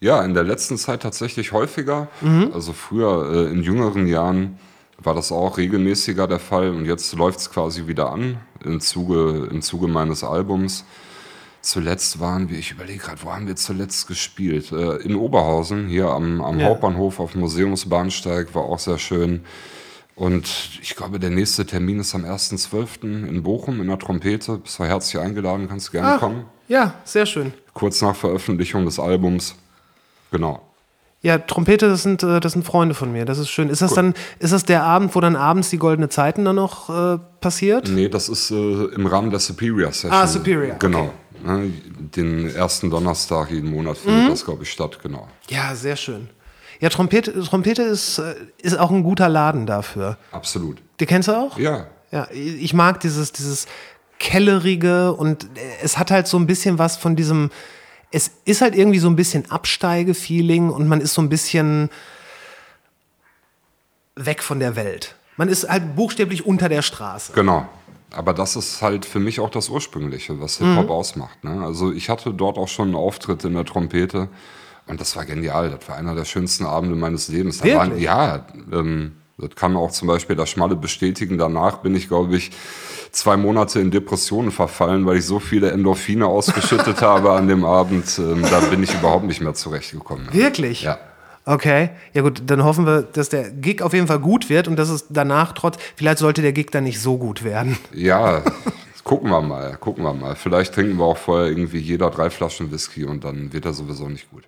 [0.00, 2.08] Ja, in der letzten Zeit tatsächlich häufiger.
[2.52, 4.58] Also früher, äh, in jüngeren Jahren,
[4.98, 6.70] war das auch regelmäßiger der Fall.
[6.70, 10.84] Und jetzt läuft es quasi wieder an im Zuge, im Zuge meines Albums.
[11.60, 14.72] Zuletzt waren wir, ich überlege gerade, wo haben wir zuletzt gespielt?
[14.72, 16.66] Äh, in Oberhausen, hier am, am Ja.
[16.66, 19.44] Hauptbahnhof auf Museumsbahnsteig, war auch sehr schön.
[20.14, 20.46] Und
[20.82, 23.26] ich glaube, der nächste Termin ist am 1.12.
[23.26, 24.58] in Bochum in der Trompete.
[24.58, 26.44] Bist du herzlich eingeladen, kannst gerne kommen.
[26.68, 27.52] Ja, sehr schön.
[27.74, 29.54] Kurz nach Veröffentlichung des Albums.
[30.30, 30.62] Genau.
[31.22, 33.24] Ja, Trompete, das sind, äh, das sind Freunde von mir.
[33.24, 33.68] Das ist schön.
[33.68, 36.90] Ist das dann, ist das der Abend, wo dann abends die goldene Zeiten dann noch
[36.90, 37.88] äh, passiert?
[37.88, 38.54] Nee, das ist äh,
[38.86, 40.12] im Rahmen der Superior Session.
[40.12, 41.12] Ah, Superior, Genau.
[41.44, 41.72] Ne,
[42.16, 44.28] den ersten Donnerstag jeden Monat findet Mhm.
[44.30, 45.26] das, glaube ich, statt, genau.
[45.48, 46.28] Ja, sehr schön.
[46.82, 50.18] Ja, Trompete, Trompete ist, äh, ist auch ein guter Laden dafür.
[50.32, 50.82] Absolut.
[50.98, 51.56] Die kennst du auch?
[51.56, 51.86] Ja.
[52.10, 53.66] Ja, ich mag dieses, dieses
[54.18, 55.46] kellerige und
[55.80, 57.50] es hat halt so ein bisschen was von diesem,
[58.10, 61.88] es ist halt irgendwie so ein bisschen Absteige-Feeling und man ist so ein bisschen
[64.16, 65.14] weg von der Welt.
[65.36, 67.32] Man ist halt buchstäblich unter der Straße.
[67.32, 67.66] Genau.
[68.10, 70.66] Aber das ist halt für mich auch das Ursprüngliche, was Mhm.
[70.74, 71.42] Hip-Hop ausmacht.
[71.44, 71.64] Ne?
[71.64, 74.28] Also ich hatte dort auch schon einen Auftritt in der Trompete
[74.92, 75.70] und das war genial.
[75.70, 77.60] Das war einer der schönsten Abende meines Lebens.
[77.60, 81.38] Da waren, ja, ähm, das kann auch zum Beispiel der Schmalle bestätigen.
[81.38, 82.50] Danach bin ich, glaube ich,
[83.10, 88.18] zwei Monate in Depressionen verfallen, weil ich so viele Endorphine ausgeschüttet habe an dem Abend.
[88.18, 90.28] Ähm, da bin ich überhaupt nicht mehr zurechtgekommen.
[90.30, 90.82] Wirklich?
[90.82, 90.98] Ja.
[91.46, 94.76] Okay, ja gut, dann hoffen wir, dass der Gig auf jeden Fall gut wird und
[94.76, 97.78] dass es danach trotz, vielleicht sollte der Gig dann nicht so gut werden.
[97.94, 98.42] Ja,
[99.04, 100.36] gucken wir mal, gucken wir mal.
[100.36, 104.08] Vielleicht trinken wir auch vorher irgendwie jeder drei Flaschen Whisky und dann wird er sowieso
[104.10, 104.44] nicht gut.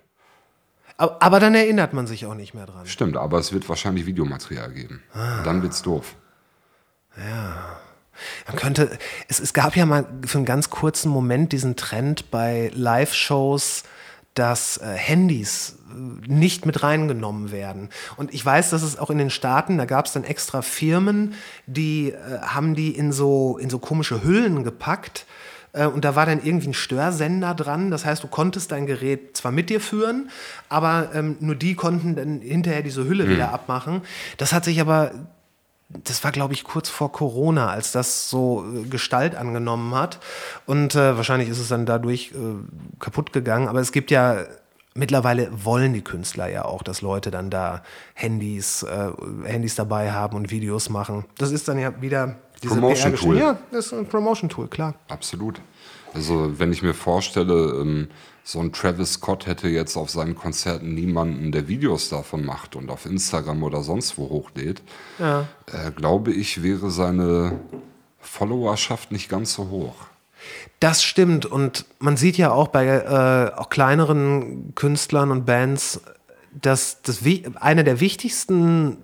[0.97, 2.85] Aber, dann erinnert man sich auch nicht mehr dran.
[2.85, 5.03] Stimmt, aber es wird wahrscheinlich Videomaterial geben.
[5.43, 6.15] Dann wird's doof.
[8.47, 12.71] Man könnte, es, es gab ja mal für einen ganz kurzen Moment diesen Trend bei
[12.73, 13.83] Live-Shows,
[14.35, 15.93] dass äh, Handys äh,
[16.31, 17.89] nicht mit reingenommen werden.
[18.17, 21.33] Und ich weiß, dass es auch in den Staaten, da gab es dann extra Firmen,
[21.65, 25.25] die äh, haben die in so, in so komische Hüllen gepackt.
[25.75, 27.91] Äh, Und da war dann irgendwie ein Störsender dran.
[27.91, 30.29] Das heißt, du konntest dein Gerät zwar mit dir führen,
[30.69, 34.01] aber ähm, nur die konnten dann hinterher diese Hülle wieder abmachen.
[34.37, 35.11] Das hat sich aber
[35.89, 40.19] das war, glaube ich, kurz vor Corona, als das so äh, Gestalt angenommen hat.
[40.65, 43.67] Und äh, wahrscheinlich ist es dann dadurch äh, kaputt gegangen.
[43.67, 44.45] Aber es gibt ja
[44.95, 47.83] mittlerweile wollen die Künstler ja auch, dass Leute dann da
[48.13, 49.11] Handys, äh,
[49.43, 51.25] Handys dabei haben und Videos machen.
[51.37, 53.37] Das ist dann ja wieder diese Promotion PR Tool.
[53.37, 54.95] Ja, das ist ein Promotion Tool, klar.
[55.07, 55.61] Absolut.
[56.13, 58.07] Also wenn ich mir vorstelle, ähm,
[58.43, 62.91] so ein Travis Scott hätte jetzt auf seinen Konzerten niemanden, der Videos davon macht und
[62.91, 64.83] auf Instagram oder sonst wo hochlädt,
[65.19, 67.59] äh, glaube ich, wäre seine
[68.19, 69.95] Followerschaft nicht ganz so hoch.
[70.79, 76.01] Das stimmt und man sieht ja auch bei äh, auch kleineren Künstlern und Bands,
[76.53, 77.21] dass das
[77.55, 78.97] eine der wichtigsten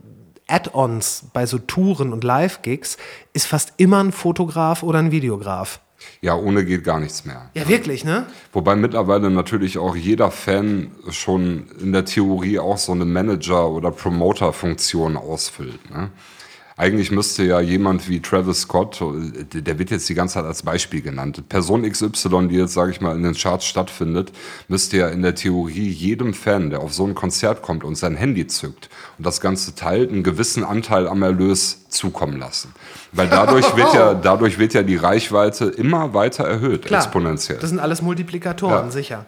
[0.52, 2.98] Add-ons bei so Touren und Live-Gigs
[3.34, 5.80] ist fast immer ein Fotograf oder ein Videograf.
[6.22, 7.50] Ja, ohne geht gar nichts mehr.
[7.54, 8.26] Ja, wirklich, ne?
[8.54, 13.92] Wobei mittlerweile natürlich auch jeder Fan schon in der Theorie auch so eine Manager- oder
[13.92, 15.90] Promoter-Funktion ausfüllt.
[15.92, 16.10] Ne?
[16.82, 19.00] Eigentlich müsste ja jemand wie Travis Scott,
[19.54, 23.02] der wird jetzt die ganze Zeit als Beispiel genannt, Person XY, die jetzt, sage ich
[23.02, 24.32] mal, in den Charts stattfindet,
[24.68, 28.16] müsste ja in der Theorie jedem Fan, der auf so ein Konzert kommt und sein
[28.16, 28.90] Handy zückt
[29.20, 32.74] und das Ganze teilt, einen gewissen Anteil am Erlös zukommen lassen.
[33.12, 37.04] Weil dadurch wird ja, dadurch wird ja die Reichweite immer weiter erhöht, Klar.
[37.04, 37.60] exponentiell.
[37.60, 38.92] Das sind alles Multiplikatoren, Ja.
[38.92, 39.26] sicher.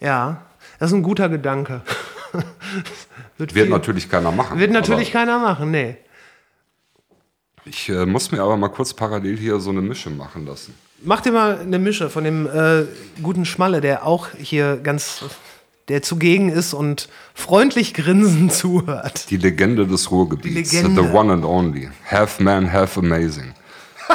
[0.00, 0.42] Ja,
[0.78, 1.80] das ist ein guter Gedanke.
[3.38, 4.58] wird Wird natürlich keiner machen.
[4.58, 5.96] wird natürlich keiner machen, nee.
[7.68, 10.72] Ich äh, muss mir aber mal kurz parallel hier so eine Mische machen lassen.
[11.02, 12.84] Mach dir mal eine Mische von dem äh,
[13.22, 15.24] guten Schmalle, der auch hier ganz,
[15.88, 19.28] der zugegen ist und freundlich grinsend zuhört.
[19.30, 20.70] Die Legende des Ruhrgebiets.
[20.70, 21.02] Die Legende.
[21.02, 21.90] The one and only.
[22.10, 23.52] Half man, half amazing.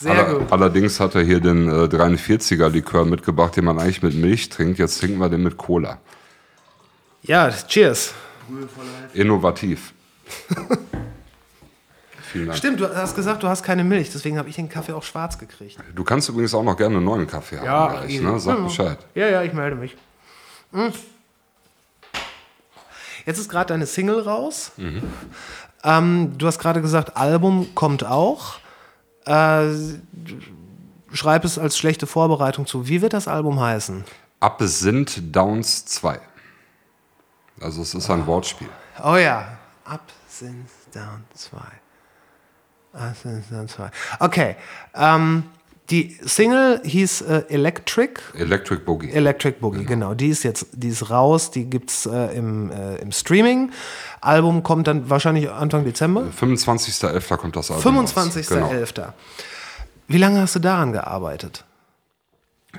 [0.00, 0.52] Sehr Aller- gut.
[0.52, 4.78] Allerdings hat er hier den äh, 43er Likör mitgebracht, den man eigentlich mit Milch trinkt.
[4.80, 5.98] Jetzt trinken wir den mit Cola.
[7.22, 8.12] Ja, cheers.
[9.14, 9.92] Innovativ.
[12.32, 12.58] Vielen Dank.
[12.58, 15.38] Stimmt, du hast gesagt, du hast keine Milch, deswegen habe ich den Kaffee auch schwarz
[15.38, 15.78] gekriegt.
[15.94, 17.92] Du kannst übrigens auch noch gerne einen neuen Kaffee haben.
[18.06, 18.40] gleich, ne?
[18.40, 18.64] Sag Ja.
[18.64, 18.98] Bescheid.
[19.14, 19.96] Ja, ja, ich melde mich.
[20.72, 20.92] Hm.
[23.26, 24.72] Jetzt ist gerade deine Single raus.
[25.84, 28.54] Ähm, du hast gerade gesagt, Album kommt auch.
[29.26, 29.66] Äh,
[31.12, 32.88] schreib es als schlechte Vorbereitung zu.
[32.88, 34.04] Wie wird das Album heißen?
[34.40, 36.18] Absinth Downs 2.
[37.60, 38.68] Also es ist ein Wortspiel.
[39.04, 39.58] Oh ja.
[39.84, 41.58] Up, Since, Down 2.
[41.58, 41.58] Up, Since, Down 2.
[44.20, 44.56] Okay.
[44.94, 45.44] Ähm,
[45.90, 48.20] die Single hieß äh, Electric.
[48.34, 49.10] Electric Boogie.
[49.10, 50.14] Electric Boogie, genau.
[50.14, 53.72] Die ist jetzt, die ist raus, die gibt's äh, im, äh, im Streaming.
[54.20, 56.24] Album kommt dann wahrscheinlich Anfang Dezember.
[56.40, 57.36] 25.11.
[57.36, 58.16] kommt das Album raus.
[58.16, 58.94] 25.11.
[58.94, 59.12] Genau.
[60.08, 61.64] Wie lange hast du daran gearbeitet?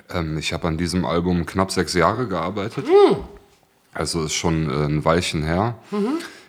[0.10, 2.88] Ähm, ich habe an diesem Album knapp sechs Jahre gearbeitet.
[2.88, 3.17] Hm.
[3.93, 5.76] Also ist schon äh, ein Weilchen her.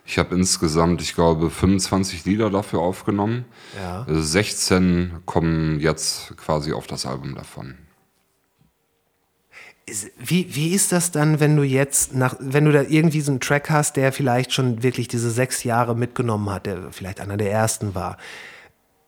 [0.07, 3.47] Ich habe insgesamt, ich glaube, 25 Lieder dafür aufgenommen.
[3.77, 4.07] Ja.
[4.07, 7.79] Äh, 16 kommen jetzt quasi auf das Album davon.
[10.19, 13.41] Wie, wie ist das dann, wenn du jetzt nach, wenn du da irgendwie so einen
[13.41, 17.51] Track hast, der vielleicht schon wirklich diese sechs Jahre mitgenommen hat, der vielleicht einer der
[17.51, 18.17] ersten war?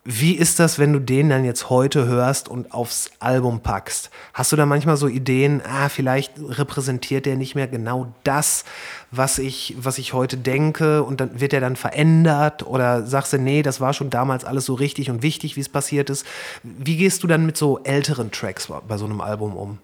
[0.08, 4.10] Wie ist das, wenn du den dann jetzt heute hörst und aufs Album packst?
[4.34, 8.64] Hast du da manchmal so Ideen, ah, vielleicht repräsentiert der nicht mehr genau das,
[9.10, 12.64] was ich, was ich heute denke und dann wird er dann verändert?
[12.64, 15.68] Oder sagst du, nee, das war schon damals alles so richtig und wichtig, wie es
[15.68, 16.24] passiert ist?
[16.62, 19.78] Wie gehst du dann mit so älteren Tracks bei so einem Album um?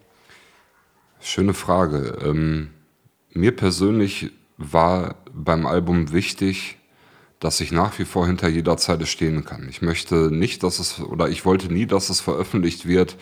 [1.19, 2.17] Schöne Frage.
[2.23, 2.69] Ähm,
[3.33, 6.77] mir persönlich war beim Album wichtig,
[7.43, 9.67] dass ich nach wie vor hinter jeder Zeile stehen kann.
[9.69, 13.17] Ich möchte nicht, dass es, oder ich wollte nie, dass es veröffentlicht wird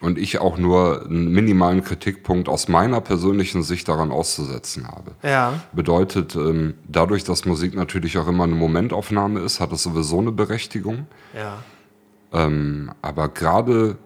[0.00, 5.12] und ich auch nur einen minimalen Kritikpunkt aus meiner persönlichen Sicht daran auszusetzen habe.
[5.22, 5.60] Ja.
[5.72, 10.30] Bedeutet, ähm, dadurch, dass Musik natürlich auch immer eine Momentaufnahme ist, hat es sowieso eine
[10.32, 11.06] Berechtigung.
[11.34, 11.58] Ja.
[12.32, 13.96] Ähm, aber gerade,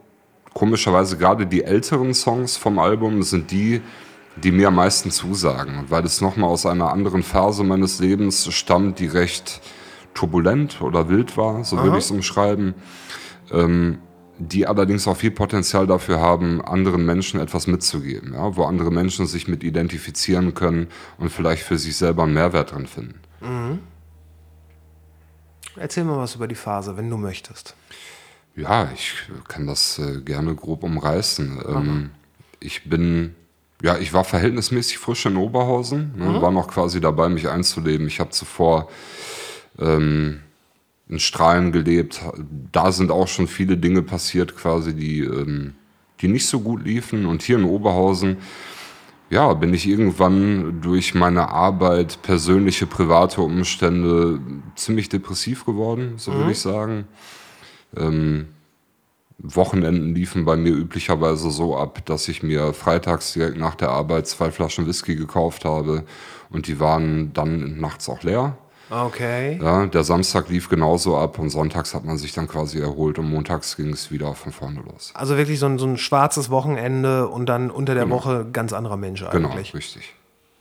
[0.55, 3.83] komischerweise, gerade die älteren Songs vom Album sind die,
[4.43, 5.79] die mir am meisten zusagen.
[5.79, 9.61] Und weil es nochmal aus einer anderen Phase meines Lebens stammt, die recht
[10.15, 12.75] turbulent oder wild war, so würde ich es umschreiben.
[13.51, 13.99] Ähm,
[14.41, 18.55] die allerdings auch viel Potenzial dafür haben, anderen Menschen etwas mitzugeben, ja?
[18.57, 20.87] wo andere Menschen sich mit identifizieren können
[21.19, 23.21] und vielleicht für sich selber einen Mehrwert drin finden.
[25.77, 27.75] Erzähl mal was über die Phase, wenn du möchtest.
[28.57, 29.15] Ja, ich
[29.47, 31.63] kann das äh, gerne grob umreißen.
[31.69, 32.11] Ähm,
[32.59, 33.37] ich bin,
[33.83, 38.09] ja, ich war verhältnismäßig frisch in Oberhausen, ne, war noch quasi dabei, mich einzuleben.
[38.09, 38.89] Ich habe zuvor
[39.79, 40.41] ähm,
[41.09, 42.21] in Strahlen gelebt.
[42.73, 45.75] Da sind auch schon viele Dinge passiert, quasi, die, ähm,
[46.21, 47.27] die nicht so gut liefen.
[47.27, 48.39] Und hier in Oberhausen,
[49.31, 54.41] ja, bin ich irgendwann durch meine Arbeit, persönliche, private Umstände
[54.75, 57.07] ziemlich depressiv geworden, so würde ich sagen.
[57.97, 58.49] Ähm,
[59.39, 64.27] Wochenenden liefen bei mir üblicherweise so ab, dass ich mir freitags direkt nach der Arbeit
[64.27, 66.05] zwei Flaschen Whisky gekauft habe
[66.51, 68.59] und die waren dann nachts auch leer.
[68.91, 69.61] Okay.
[69.63, 73.29] Ja, der Samstag lief genauso ab und sonntags hat man sich dann quasi erholt und
[73.29, 75.13] montags ging es wieder von vorne los.
[75.15, 78.97] Also wirklich so ein, so ein schwarzes Wochenende und dann unter der Woche ganz anderer
[78.97, 79.75] Mensch Genau, eigentlich.
[79.75, 80.15] richtig.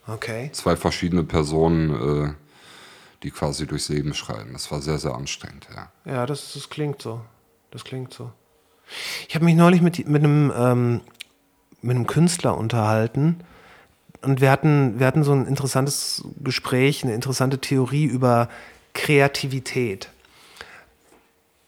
[0.08, 0.50] Okay.
[0.54, 2.34] Zwei verschiedene Personen, äh,
[3.24, 4.54] die quasi durchs Leben schreiten.
[4.54, 5.90] Das war sehr, sehr anstrengend, ja.
[6.06, 7.22] Ja, das, das klingt so.
[7.72, 8.32] Das klingt so.
[9.28, 11.02] Ich habe mich neulich mit, mit, einem, ähm,
[11.82, 13.38] mit einem Künstler unterhalten
[14.22, 18.50] und wir hatten, wir hatten so ein interessantes Gespräch, eine interessante Theorie über
[18.94, 20.10] Kreativität.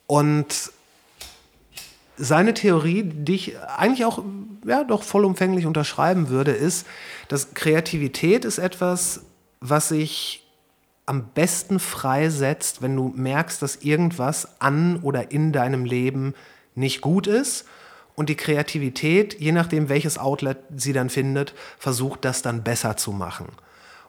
[0.08, 0.72] Und
[2.18, 4.22] seine Theorie, die ich eigentlich auch
[4.66, 6.86] ja, doch vollumfänglich unterschreiben würde, ist,
[7.28, 9.22] dass Kreativität ist etwas,
[9.62, 10.44] was sich
[11.06, 16.34] am besten freisetzt, wenn du merkst, dass irgendwas an oder in deinem Leben
[16.80, 17.66] nicht gut ist
[18.16, 23.12] und die Kreativität, je nachdem welches Outlet sie dann findet, versucht das dann besser zu
[23.12, 23.48] machen.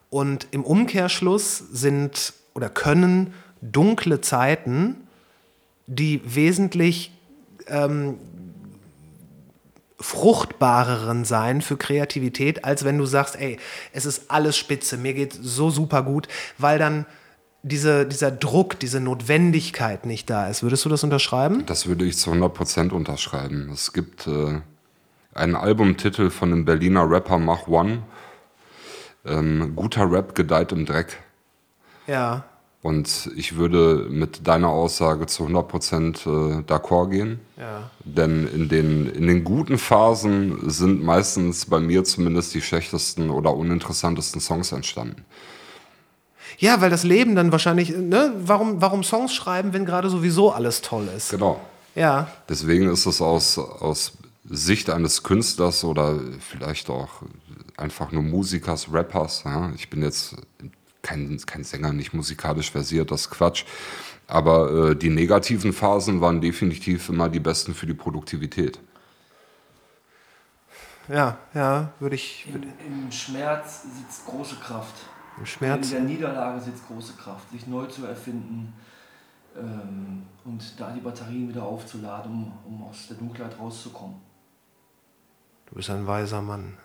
[0.09, 4.96] Und im Umkehrschluss sind oder können dunkle Zeiten,
[5.87, 7.12] die wesentlich
[7.68, 8.18] ähm,
[10.00, 13.59] fruchtbareren sein für Kreativität, als wenn du sagst, ey,
[13.92, 16.26] es ist alles spitze, mir geht so super gut,
[16.59, 17.06] weil dann
[17.62, 20.62] diese, dieser Druck, diese Notwendigkeit nicht da ist.
[20.62, 21.64] Würdest du das unterschreiben?
[21.66, 23.70] Das würde ich zu 100% unterschreiben.
[23.73, 24.61] Es gibt äh,
[25.35, 28.03] einen Albumtitel von dem Berliner Rapper Mach One.
[29.27, 31.18] Ähm, guter Rap gedeiht im Dreck.
[32.07, 32.44] Ja.
[32.83, 37.40] Und ich würde mit deiner Aussage zu 100% äh, d'accord gehen.
[37.59, 37.90] Ja.
[38.05, 43.55] Denn in den, in den guten Phasen sind meistens bei mir zumindest die schlechtesten oder
[43.55, 45.27] uninteressantesten Songs entstanden.
[46.61, 50.83] Ja, weil das Leben dann wahrscheinlich, ne, warum, warum Songs schreiben, wenn gerade sowieso alles
[50.83, 51.31] toll ist?
[51.31, 51.59] Genau.
[51.94, 52.31] Ja.
[52.51, 54.12] Deswegen ist es aus, aus
[54.44, 57.23] Sicht eines Künstlers oder vielleicht auch
[57.79, 60.37] einfach nur Musikers, Rappers, ja, ich bin jetzt
[61.01, 63.64] kein, kein Sänger, nicht musikalisch versiert, das ist Quatsch.
[64.27, 68.79] Aber äh, die negativen Phasen waren definitiv immer die besten für die Produktivität.
[71.09, 72.46] Ja, ja, würde ich.
[72.53, 74.94] Im, Im Schmerz sitzt große Kraft.
[75.46, 75.87] Schmerz.
[75.87, 78.72] In der Niederlage sitzt große Kraft, sich neu zu erfinden
[79.57, 84.16] ähm, und da die Batterien wieder aufzuladen, um, um aus der Dunkelheit rauszukommen.
[85.66, 86.76] Du bist ein weiser Mann.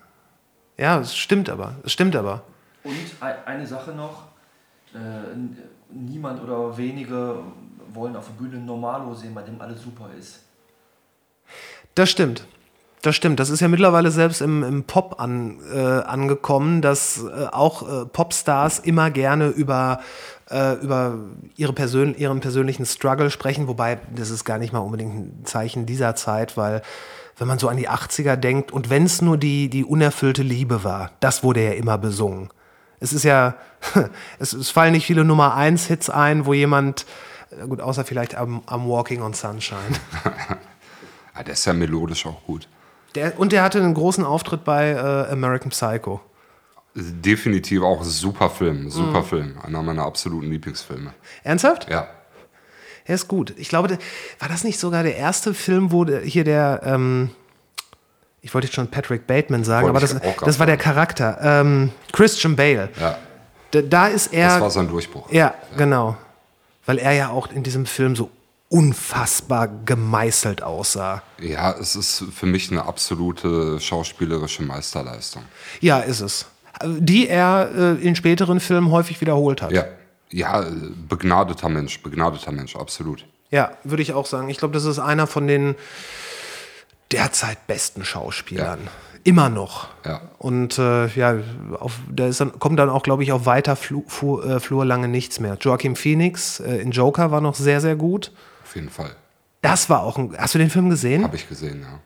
[0.77, 1.75] Ja, es stimmt aber.
[1.83, 2.43] Es stimmt aber.
[2.83, 4.25] Und ei- eine Sache noch,
[4.93, 4.99] äh,
[5.89, 7.39] niemand oder wenige
[7.93, 10.41] wollen auf der Bühne einen Normalo sehen, bei dem alles super ist.
[11.95, 12.45] Das stimmt.
[13.05, 13.39] Das stimmt.
[13.39, 18.05] Das ist ja mittlerweile selbst im, im Pop an, äh, angekommen, dass äh, auch äh,
[18.07, 19.99] Popstars immer gerne über,
[20.49, 21.19] äh, über
[21.55, 23.67] ihre Persön ihren persönlichen Struggle sprechen.
[23.67, 26.81] Wobei, das ist gar nicht mal unbedingt ein Zeichen dieser Zeit, weil
[27.37, 30.83] wenn man so an die 80er denkt und wenn es nur die, die unerfüllte Liebe
[30.83, 32.49] war, das wurde ja immer besungen.
[32.99, 33.53] Es ist ja,
[34.39, 37.05] es, es fallen nicht viele Nummer 1 Hits ein, wo jemand,
[37.51, 39.77] äh, gut, außer vielleicht am, am Walking on Sunshine.
[41.35, 42.67] Ja, der ist ja melodisch auch gut.
[43.15, 46.21] Der, und der hatte einen großen Auftritt bei äh, American Psycho.
[46.93, 49.25] Definitiv auch super Film, super Mhm.
[49.25, 49.57] Film.
[49.63, 51.13] Einer meiner absoluten Lieblingsfilme.
[51.43, 51.89] Ernsthaft?
[51.89, 52.07] Ja.
[53.05, 53.53] Er ist gut.
[53.57, 53.97] Ich glaube,
[54.39, 57.31] war das nicht sogar der erste Film, wo hier der, ähm,
[58.41, 60.77] ich wollte jetzt schon Patrick Bateman sagen, Wollte aber das, das war der.
[60.77, 61.37] Charakter.
[61.41, 62.89] Ähm, Christian Bale.
[62.99, 63.17] Ja,
[63.71, 64.47] Da, da ist er.
[64.49, 65.29] das war sein Durchbruch.
[65.31, 66.15] ja, genau.
[66.85, 68.29] Weil er ja auch in diesem Film so
[68.75, 71.23] unfassbar gemeißelt aussah.
[71.39, 75.43] Ja, es ist für mich eine absolute schauspielerische Meisterleistung.
[75.79, 76.47] Ja, ist es.
[76.83, 79.71] Die er äh, in späteren Filmen häufig wiederholt hat.
[79.71, 79.85] Ja,
[80.29, 80.65] ja,
[81.07, 83.25] begnadeter Mensch, begnadeter Mensch, absolut.
[83.49, 84.49] Ja, würde ich auch sagen.
[84.49, 85.75] Ich glaube, das ist einer von den
[87.13, 88.89] derzeit besten Schauspielern.
[89.23, 89.87] Immer noch.
[90.05, 90.19] Ja.
[90.37, 91.35] Und äh, ja,
[91.79, 94.83] auf, da ist dann, kommt dann auch, glaube ich, auf weiter Flu, Fu, äh, Flur
[94.83, 95.57] lange nichts mehr.
[95.61, 98.33] Joaquin Phoenix äh, in Joker war noch sehr, sehr gut.
[98.75, 99.15] Auf jeden Fall.
[99.61, 100.35] Das war auch ein.
[100.37, 101.23] Hast du den Film gesehen?
[101.23, 101.99] Habe ich gesehen, ja.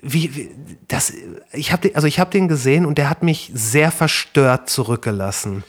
[0.00, 0.56] Wie, wie
[0.88, 1.12] das,
[1.52, 5.62] ich habe den, also ich habe den gesehen und der hat mich sehr verstört zurückgelassen.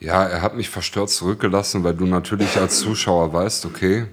[0.00, 4.06] Ja, er hat mich verstört zurückgelassen, weil du natürlich als Zuschauer weißt, okay,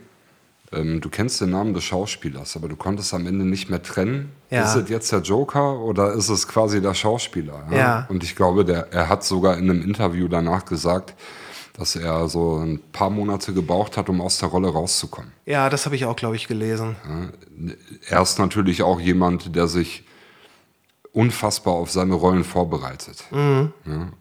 [0.73, 4.33] ähm, du kennst den Namen des Schauspielers, aber du konntest am Ende nicht mehr trennen.
[4.49, 4.65] Ja.
[4.65, 7.65] Ist es jetzt der Joker oder ist es quasi der Schauspieler?
[7.71, 8.05] Ja.
[8.09, 11.15] Und ich glaube, der, er hat sogar in einem Interview danach gesagt,
[11.73, 15.31] dass er so ein paar Monate gebraucht hat, um aus der Rolle rauszukommen.
[15.45, 16.95] Ja, das habe ich auch, glaube ich, gelesen.
[18.09, 20.03] Er ist natürlich auch jemand, der sich
[21.13, 23.23] unfassbar auf seine Rollen vorbereitet.
[23.31, 23.73] Mhm.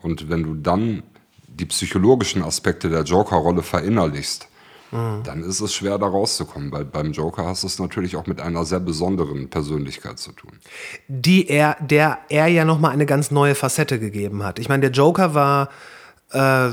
[0.03, 1.03] Und wenn du dann
[1.47, 4.49] die psychologischen Aspekte der Joker-Rolle verinnerlichst,
[4.91, 5.23] mhm.
[5.25, 6.73] dann ist es schwer, da rauszukommen.
[6.73, 10.53] Weil beim Joker hast du es natürlich auch mit einer sehr besonderen Persönlichkeit zu tun.
[11.09, 14.59] Die er, der er ja nochmal eine ganz neue Facette gegeben hat.
[14.59, 15.69] Ich meine, der Joker war
[16.33, 16.71] äh,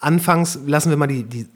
[0.00, 1.46] anfangs, lassen wir mal die, die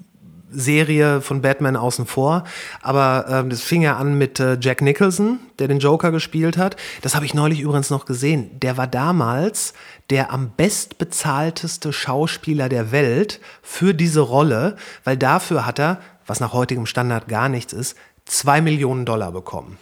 [0.51, 2.45] Serie von Batman außen vor.
[2.81, 6.77] Aber ähm, das fing ja an mit äh, Jack Nicholson, der den Joker gespielt hat.
[7.03, 8.59] Das habe ich neulich übrigens noch gesehen.
[8.61, 9.75] Der war damals
[10.11, 16.53] der am bestbezahlteste Schauspieler der Welt für diese Rolle, weil dafür hat er, was nach
[16.53, 19.79] heutigem Standard gar nichts ist, zwei Millionen Dollar bekommen.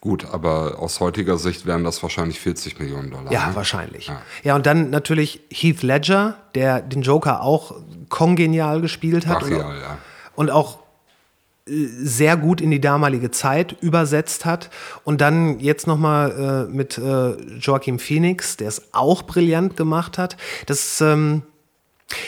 [0.00, 3.32] Gut, aber aus heutiger Sicht wären das wahrscheinlich 40 Millionen Dollar.
[3.32, 3.56] Ja, ne?
[3.56, 4.06] wahrscheinlich.
[4.06, 4.22] Ja.
[4.44, 4.54] ja.
[4.54, 7.74] und dann natürlich Heath Ledger, der den Joker auch
[8.08, 9.40] kongenial gespielt hat.
[9.40, 9.98] Brachial, und, auch, ja.
[10.36, 10.78] und auch
[11.66, 14.70] äh, sehr gut in die damalige Zeit übersetzt hat.
[15.02, 20.36] Und dann jetzt nochmal äh, mit äh, Joaquin Phoenix, der es auch brillant gemacht hat.
[20.66, 21.42] Das, ähm,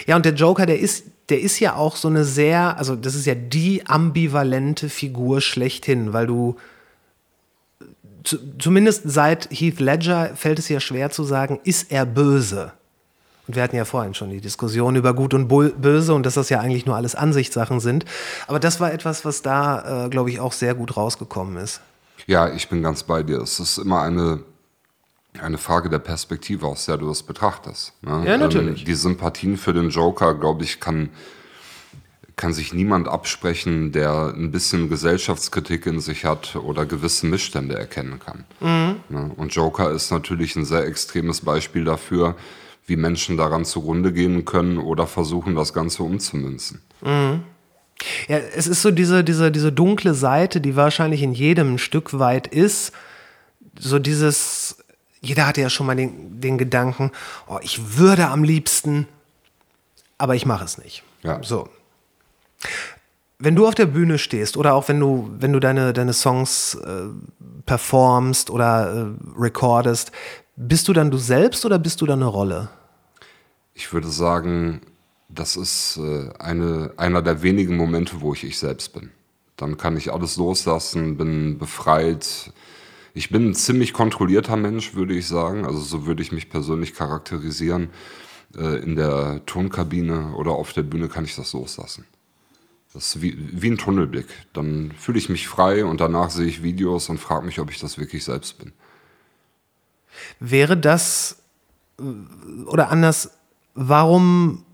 [0.08, 3.14] ja, und der Joker, der ist, der ist ja auch so eine sehr, also das
[3.14, 6.56] ist ja die ambivalente Figur schlechthin, weil du
[8.58, 12.72] zumindest seit Heath Ledger fällt es ja schwer zu sagen, ist er böse?
[13.46, 16.50] Und wir hatten ja vorhin schon die Diskussion über Gut und Böse und dass das
[16.50, 18.04] ja eigentlich nur alles Ansichtssachen sind.
[18.46, 21.80] Aber das war etwas, was da, äh, glaube ich, auch sehr gut rausgekommen ist.
[22.26, 23.38] Ja, ich bin ganz bei dir.
[23.40, 24.44] Es ist immer eine,
[25.40, 27.92] eine Frage der Perspektive, aus der du das betrachtest.
[28.02, 28.22] Ne?
[28.24, 28.82] Ja, natürlich.
[28.82, 31.08] Ähm, die Sympathien für den Joker, glaube ich, kann
[32.40, 38.18] kann sich niemand absprechen, der ein bisschen Gesellschaftskritik in sich hat oder gewisse Missstände erkennen
[38.18, 38.44] kann.
[38.60, 39.32] Mhm.
[39.36, 42.36] Und Joker ist natürlich ein sehr extremes Beispiel dafür,
[42.86, 46.80] wie Menschen daran zugrunde gehen können oder versuchen, das Ganze umzumünzen.
[47.02, 47.42] Mhm.
[48.26, 52.18] Ja, es ist so diese, diese, diese dunkle Seite, die wahrscheinlich in jedem ein Stück
[52.18, 52.92] weit ist.
[53.78, 54.78] So dieses,
[55.20, 57.12] jeder hatte ja schon mal den, den Gedanken,
[57.48, 59.06] oh, ich würde am liebsten,
[60.16, 61.02] aber ich mache es nicht.
[61.22, 61.42] Ja.
[61.42, 61.68] So.
[63.38, 66.74] Wenn du auf der Bühne stehst oder auch wenn du, wenn du deine, deine Songs
[66.74, 67.08] äh,
[67.64, 70.12] performst oder äh, recordest,
[70.56, 72.68] bist du dann du selbst oder bist du dann eine Rolle?
[73.72, 74.82] Ich würde sagen,
[75.30, 79.10] das ist äh, eine, einer der wenigen Momente, wo ich ich selbst bin.
[79.56, 82.52] Dann kann ich alles loslassen, bin befreit.
[83.14, 85.64] Ich bin ein ziemlich kontrollierter Mensch, würde ich sagen.
[85.64, 87.88] Also so würde ich mich persönlich charakterisieren.
[88.56, 92.04] Äh, in der Tonkabine oder auf der Bühne kann ich das loslassen.
[92.92, 94.26] Das ist wie, wie ein Tunnelblick.
[94.52, 97.78] Dann fühle ich mich frei und danach sehe ich Videos und frage mich, ob ich
[97.78, 98.72] das wirklich selbst bin.
[100.40, 101.36] Wäre das
[102.00, 102.02] äh,
[102.66, 103.30] oder anders,
[103.74, 104.64] warum,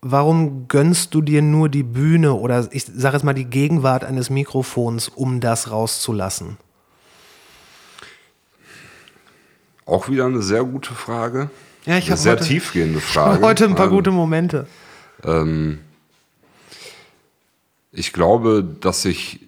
[0.00, 4.28] warum gönnst du dir nur die Bühne oder ich sage jetzt mal die Gegenwart eines
[4.28, 6.56] Mikrofons, um das rauszulassen?
[9.86, 11.48] Auch wieder eine sehr gute Frage.
[11.86, 13.40] Ja, ich habe sehr heute, tiefgehende Frage.
[13.40, 14.66] Heute ein paar ähm, gute Momente.
[15.24, 15.78] Ähm,
[17.92, 19.40] ich glaube, dass ich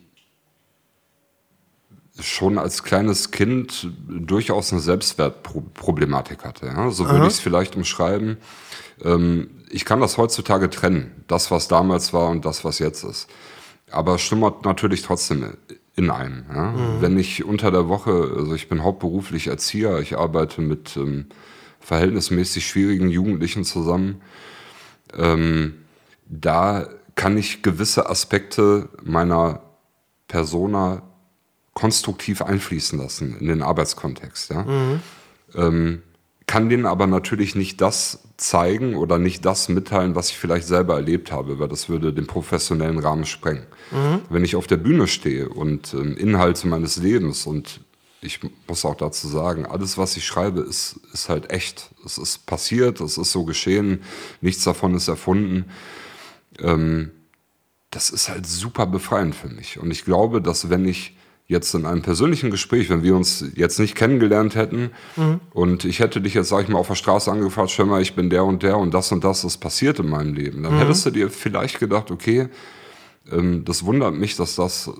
[2.19, 6.67] schon als kleines Kind durchaus eine Selbstwertproblematik hatte.
[6.67, 6.91] Ja?
[6.91, 8.37] So würde ich es vielleicht umschreiben.
[9.03, 13.29] Ähm, ich kann das heutzutage trennen, das, was damals war und das, was jetzt ist.
[13.91, 15.57] Aber es schlummert natürlich trotzdem
[15.97, 16.45] in einem.
[16.53, 16.73] Ja?
[16.73, 17.01] Mhm.
[17.01, 21.27] Wenn ich unter der Woche, also ich bin hauptberuflich Erzieher, ich arbeite mit ähm,
[21.81, 24.21] verhältnismäßig schwierigen Jugendlichen zusammen,
[25.17, 25.75] ähm,
[26.27, 29.63] da kann ich gewisse Aspekte meiner
[30.29, 31.03] Persona
[31.75, 34.51] konstruktiv einfließen lassen in den Arbeitskontext.
[34.51, 34.63] Ja?
[34.63, 35.01] Mhm.
[35.55, 36.03] Ähm,
[36.47, 40.95] kann denen aber natürlich nicht das zeigen oder nicht das mitteilen, was ich vielleicht selber
[40.95, 43.67] erlebt habe, weil das würde den professionellen Rahmen sprengen.
[43.93, 44.23] Mhm.
[44.31, 47.81] Wenn ich auf der Bühne stehe und ähm, Inhalte meines Lebens und
[48.23, 51.91] ich muss auch dazu sagen, alles, was ich schreibe, ist, ist halt echt.
[52.05, 54.03] Es ist passiert, es ist so geschehen,
[54.41, 55.67] nichts davon ist erfunden
[56.63, 57.11] ähm,
[57.91, 59.79] das ist halt super befreiend für mich.
[59.79, 63.81] Und ich glaube, dass wenn ich jetzt in einem persönlichen Gespräch, wenn wir uns jetzt
[63.81, 65.41] nicht kennengelernt hätten mhm.
[65.53, 68.15] und ich hätte dich jetzt, sag ich mal, auf der Straße angefragt, schau mal, ich
[68.15, 70.79] bin der und der und das und das ist passiert in meinem Leben, dann mhm.
[70.79, 72.49] hättest du dir vielleicht gedacht, okay,
[73.33, 74.93] ähm, das wundert mich, dass das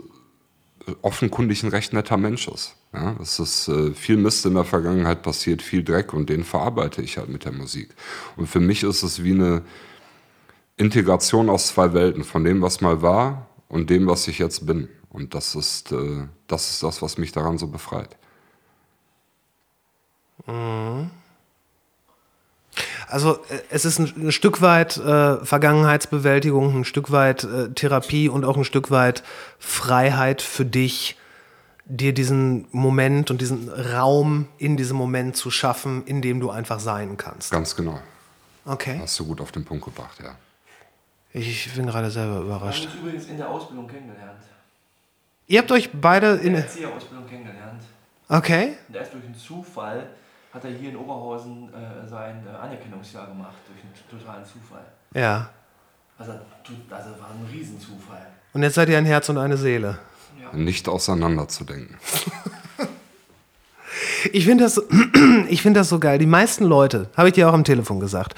[1.03, 2.75] offenkundig ein recht netter Mensch ist.
[2.93, 7.03] Ja, es ist äh, viel Mist in der Vergangenheit passiert, viel Dreck und den verarbeite
[7.03, 7.91] ich halt mit der Musik.
[8.37, 9.63] Und für mich ist es wie eine,
[10.81, 14.89] Integration aus zwei Welten, von dem, was mal war und dem, was ich jetzt bin.
[15.11, 18.17] Und das ist, äh, das, ist das, was mich daran so befreit.
[20.47, 21.11] Mhm.
[23.09, 28.31] Also äh, es ist ein, ein Stück weit äh, Vergangenheitsbewältigung, ein Stück weit äh, Therapie
[28.31, 29.23] und auch ein Stück weit
[29.59, 31.19] Freiheit für dich,
[31.85, 36.81] dir diesen Moment und diesen Raum in diesem Moment zu schaffen, in dem du einfach
[36.81, 37.51] sein kannst.
[37.51, 38.01] Ganz genau.
[38.65, 38.99] Okay.
[39.03, 40.37] Hast du gut auf den Punkt gebracht, ja.
[41.33, 42.87] Ich bin gerade selber Wir haben überrascht.
[42.87, 44.43] uns übrigens in der Ausbildung kennengelernt.
[45.47, 46.53] Ihr habt euch beide In in.
[46.55, 47.83] der Erzieherausbildung kennengelernt.
[48.29, 48.75] Okay.
[48.89, 50.07] Und erst durch einen Zufall
[50.53, 53.55] hat er hier in Oberhausen äh, sein äh, Anerkennungsjahr gemacht.
[53.67, 54.85] Durch einen totalen Zufall.
[55.15, 55.51] Ja.
[56.19, 56.41] Also, also
[56.91, 58.27] war ein Riesenzufall.
[58.53, 59.99] Und jetzt seid ihr ein Herz und eine Seele.
[60.53, 61.97] Nicht auseinanderzudenken.
[64.33, 64.83] Ich finde das,
[65.49, 66.19] ich das so geil.
[66.19, 68.35] Die meisten Leute, habe ich dir auch am Telefon gesagt,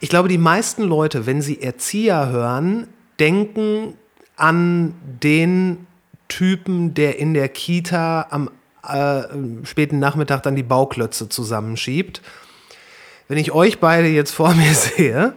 [0.00, 2.86] ich glaube, die meisten Leute, wenn sie Erzieher hören,
[3.18, 3.94] denken
[4.36, 5.86] an den
[6.28, 8.50] Typen, der in der Kita am
[8.86, 9.22] äh,
[9.64, 12.22] späten Nachmittag dann die Bauklötze zusammenschiebt.
[13.26, 15.34] Wenn ich euch beide jetzt vor mir sehe,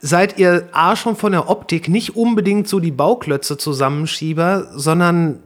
[0.00, 5.42] seid ihr A schon von der Optik nicht unbedingt so die Bauklötze Zusammenschieber, sondern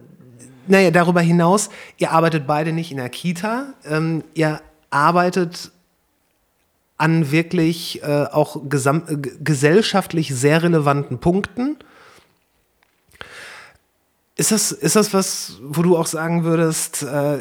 [0.66, 4.60] naja, darüber hinaus, ihr arbeitet beide nicht in der Kita, ähm, ihr
[4.90, 5.72] arbeitet
[6.96, 11.76] an wirklich äh, auch äh, gesellschaftlich sehr relevanten Punkten.
[14.36, 17.38] Ist das, ist das was, wo du auch sagen würdest, äh,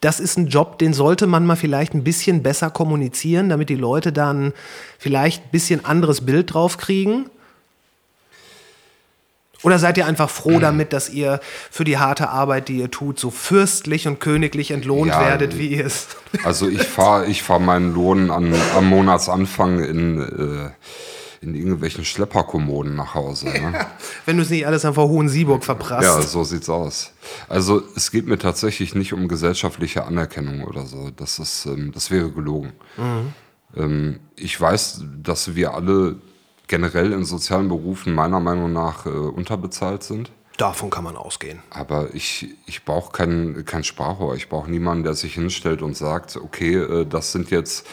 [0.00, 3.74] das ist ein Job, den sollte man mal vielleicht ein bisschen besser kommunizieren, damit die
[3.74, 4.52] Leute dann
[4.98, 7.30] vielleicht ein bisschen anderes Bild drauf kriegen?
[9.64, 11.40] Oder seid ihr einfach froh damit, dass ihr
[11.70, 15.68] für die harte Arbeit, die ihr tut, so fürstlich und königlich entlohnt Ja, werdet, wie
[15.68, 16.08] ihr es?
[16.44, 20.70] Also ich fahre ich fahr meinen Lohn an, am Monatsanfang in, äh,
[21.40, 23.46] in irgendwelchen Schlepperkommoden nach Hause.
[23.46, 23.86] Ne?
[24.26, 26.04] Wenn du es nicht alles einfach Hohen-Sieburg verprasst.
[26.04, 27.12] Ja, so sieht's aus.
[27.48, 31.10] Also es geht mir tatsächlich nicht um gesellschaftliche Anerkennung oder so.
[31.16, 32.72] Das ist, ähm, das wäre gelogen.
[33.76, 36.16] Ähm, ich weiß, dass wir alle
[36.66, 40.30] generell in sozialen Berufen meiner Meinung nach äh, unterbezahlt sind.
[40.56, 41.62] Davon kann man ausgehen.
[41.70, 44.36] Aber ich, ich brauche kein, kein Sprachrohr.
[44.36, 47.86] Ich brauche niemanden, der sich hinstellt und sagt, okay, äh, das sind jetzt,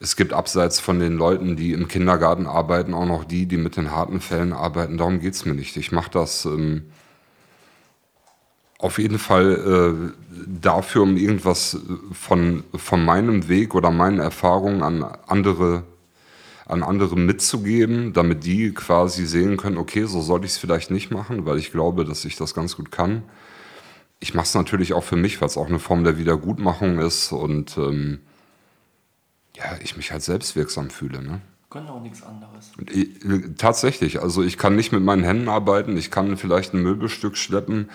[0.00, 3.76] es gibt abseits von den Leuten, die im Kindergarten arbeiten, auch noch die, die mit
[3.76, 4.96] den harten Fällen arbeiten.
[4.96, 5.76] Darum geht es mir nicht.
[5.76, 6.90] Ich mache das ähm,
[8.78, 10.12] auf jeden Fall äh,
[10.60, 15.84] dafür, um irgendwas äh, von, von meinem Weg oder meinen Erfahrungen an andere
[16.66, 21.10] an andere mitzugeben, damit die quasi sehen können, okay, so soll ich es vielleicht nicht
[21.10, 23.22] machen, weil ich glaube, dass ich das ganz gut kann.
[24.20, 27.32] Ich mache es natürlich auch für mich, weil es auch eine Form der Wiedergutmachung ist
[27.32, 28.20] und ähm,
[29.56, 31.22] ja, ich mich halt selbstwirksam fühle.
[31.22, 31.40] Ne?
[31.70, 32.72] Können auch nichts anderes.
[32.92, 33.18] Ich,
[33.58, 37.90] tatsächlich, also ich kann nicht mit meinen Händen arbeiten, ich kann vielleicht ein Möbelstück schleppen,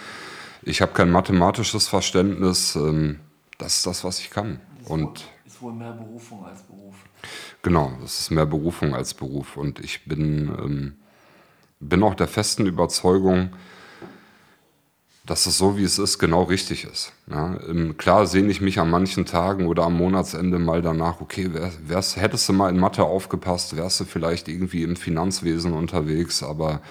[0.64, 3.20] ich habe kein mathematisches Verständnis, ähm,
[3.58, 4.60] das ist das, was ich kann.
[4.86, 6.96] Und Ist wohl mehr Berufung als Beruf.
[7.64, 9.58] Genau, das ist mehr Berufung als Beruf.
[9.58, 10.96] Und ich bin, ähm,
[11.80, 13.50] bin auch der festen Überzeugung,
[15.28, 17.12] dass es so, wie es ist, genau richtig ist.
[17.30, 21.54] Ja, ähm, klar sehne ich mich an manchen Tagen oder am Monatsende mal danach, okay,
[21.54, 26.44] wär, wär's, hättest du mal in Mathe aufgepasst, wärst du vielleicht irgendwie im Finanzwesen unterwegs,
[26.44, 26.82] aber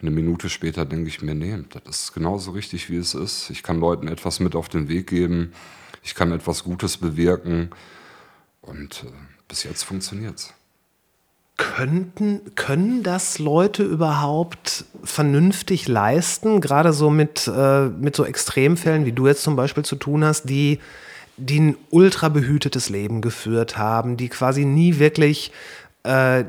[0.00, 3.50] eine Minute später denke ich mir, nee, das ist genauso richtig, wie es ist.
[3.50, 5.52] Ich kann Leuten etwas mit auf den Weg geben,
[6.04, 7.70] ich kann etwas Gutes bewirken
[8.60, 10.52] und äh, bis jetzt funktioniert's.
[11.56, 19.12] Könnten, können das Leute überhaupt vernünftig leisten, gerade so mit, äh, mit so Extremfällen, wie
[19.12, 20.80] du jetzt zum Beispiel zu tun hast, die,
[21.38, 25.50] die ein ultra behütetes Leben geführt haben, die quasi nie wirklich,
[26.02, 26.44] äh,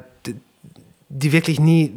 [1.08, 1.94] die wirklich nie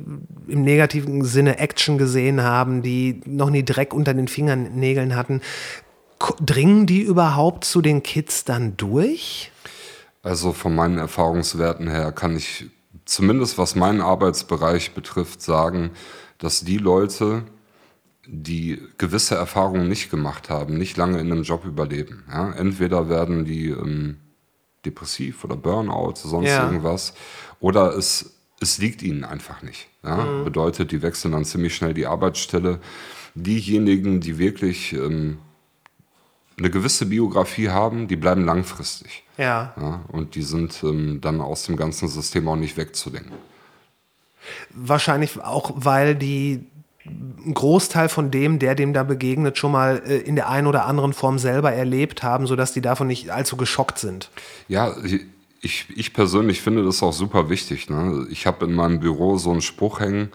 [0.47, 5.41] im negativen Sinne Action gesehen haben, die noch nie Dreck unter den Fingernägeln hatten.
[6.41, 9.51] Dringen die überhaupt zu den Kids dann durch?
[10.23, 12.66] Also von meinen Erfahrungswerten her kann ich
[13.05, 15.91] zumindest was meinen Arbeitsbereich betrifft sagen,
[16.39, 17.45] dass die Leute,
[18.27, 22.25] die gewisse Erfahrungen nicht gemacht haben, nicht lange in einem Job überleben.
[22.31, 22.53] Ja?
[22.53, 24.18] Entweder werden die ähm,
[24.85, 26.64] depressiv oder Burnout, sonst Ja.
[26.64, 27.14] irgendwas,
[27.59, 29.89] oder es, es liegt ihnen einfach nicht.
[30.05, 30.43] Ja?
[30.45, 32.79] Bedeutet, die wechseln dann ziemlich schnell die Arbeitsstelle.
[33.35, 35.39] Diejenigen, die wirklich ähm,
[36.61, 39.25] eine gewisse Biografie haben, die bleiben langfristig.
[39.37, 39.73] Ja.
[39.81, 43.33] Ja, und die sind ähm, dann aus dem ganzen System auch nicht wegzudenken.
[44.71, 46.67] Wahrscheinlich auch, weil die
[47.07, 50.85] einen Großteil von dem, der dem da begegnet, schon mal äh, in der einen oder
[50.85, 54.31] anderen Form selber erlebt haben, sodass die davon nicht allzu geschockt sind.
[54.69, 54.95] Ja,
[55.63, 57.89] ich, ich persönlich finde das auch super wichtig.
[57.89, 58.27] Ne?
[58.31, 60.31] Ich habe in meinem Büro so einen Spruch hängen,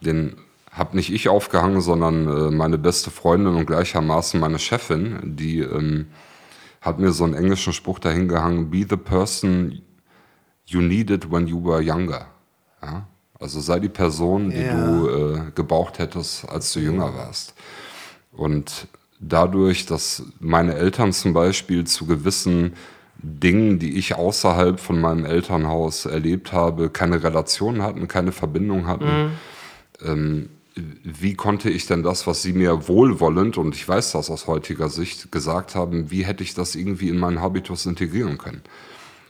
[0.00, 0.36] den
[0.74, 6.08] habe nicht ich aufgehangen, sondern äh, meine beste Freundin und gleichermaßen meine Chefin, die ähm,
[6.80, 9.80] hat mir so einen englischen Spruch dahin gehangen, be the person
[10.66, 12.26] you needed when you were younger.
[12.82, 13.06] Ja?
[13.38, 17.54] Also sei die Person, die du äh, gebraucht hättest, als du jünger warst.
[18.32, 18.88] Und
[19.20, 22.74] dadurch, dass meine Eltern zum Beispiel zu gewissen
[23.18, 29.38] Dingen, die ich außerhalb von meinem Elternhaus erlebt habe, keine Relation hatten, keine Verbindung hatten.
[30.02, 34.46] Ähm, wie konnte ich denn das, was Sie mir wohlwollend, und ich weiß das aus
[34.46, 38.62] heutiger Sicht, gesagt haben, wie hätte ich das irgendwie in meinen Habitus integrieren können?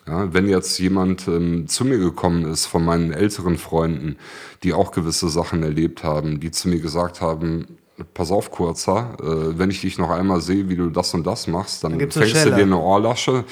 [0.06, 4.16] Ja, wenn jetzt jemand ähm, zu mir gekommen ist von meinen älteren Freunden,
[4.62, 7.78] die auch gewisse Sachen erlebt haben, die zu mir gesagt haben,
[8.12, 11.46] pass auf, Kurzer, äh, wenn ich dich noch einmal sehe, wie du das und das
[11.46, 13.44] machst, dann, fängst du dir eine Ohrlasche.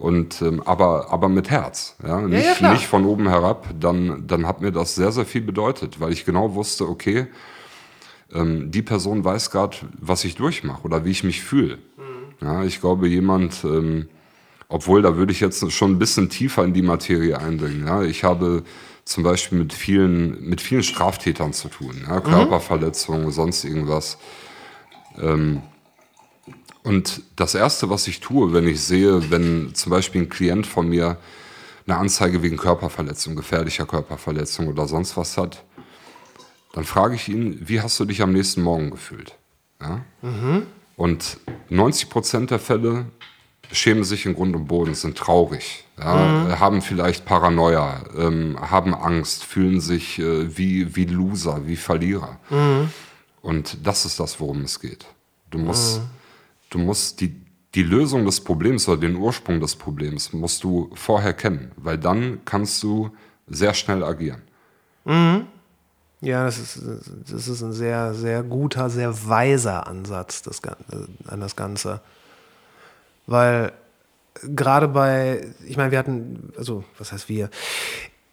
[0.00, 3.68] Und ähm, aber aber mit Herz, ja, nicht, ja, nicht von oben herab.
[3.78, 7.26] Dann dann hat mir das sehr sehr viel bedeutet, weil ich genau wusste, okay,
[8.32, 11.78] ähm, die Person weiß gerade, was ich durchmache oder wie ich mich fühle.
[12.40, 14.08] Ja, ich glaube, jemand, ähm,
[14.68, 17.86] obwohl da würde ich jetzt schon ein bisschen tiefer in die Materie eindringen.
[17.86, 18.62] Ja, ich habe
[19.04, 24.16] zum Beispiel mit vielen, mit vielen Straftätern zu tun, ja, Körperverletzungen, sonst irgendwas.
[25.20, 25.60] Ähm,
[26.82, 30.88] und das Erste, was ich tue, wenn ich sehe, wenn zum Beispiel ein Klient von
[30.88, 31.18] mir
[31.86, 35.64] eine Anzeige wegen Körperverletzung, gefährlicher Körperverletzung oder sonst was hat,
[36.72, 39.34] dann frage ich ihn, wie hast du dich am nächsten Morgen gefühlt?
[39.80, 40.00] Ja?
[40.96, 43.06] Und 90 Prozent der Fälle
[43.72, 46.58] schämen sich in Grund und Boden, sind traurig, ja?
[46.58, 52.38] haben vielleicht Paranoia, ähm, haben Angst, fühlen sich äh, wie, wie Loser, wie Verlierer.
[53.42, 55.06] Und das ist das, worum es geht.
[55.50, 56.02] Du musst,
[56.70, 57.40] du musst die,
[57.74, 62.40] die Lösung des Problems oder den Ursprung des Problems musst du vorher kennen, weil dann
[62.44, 63.10] kannst du
[63.46, 64.42] sehr schnell agieren.
[66.20, 66.82] Ja, das ist,
[67.30, 70.72] das ist ein sehr, sehr guter, sehr weiser Ansatz das, äh,
[71.26, 72.00] an das Ganze.
[73.26, 73.72] Weil
[74.42, 77.48] gerade bei, ich meine, wir hatten, also was heißt wir?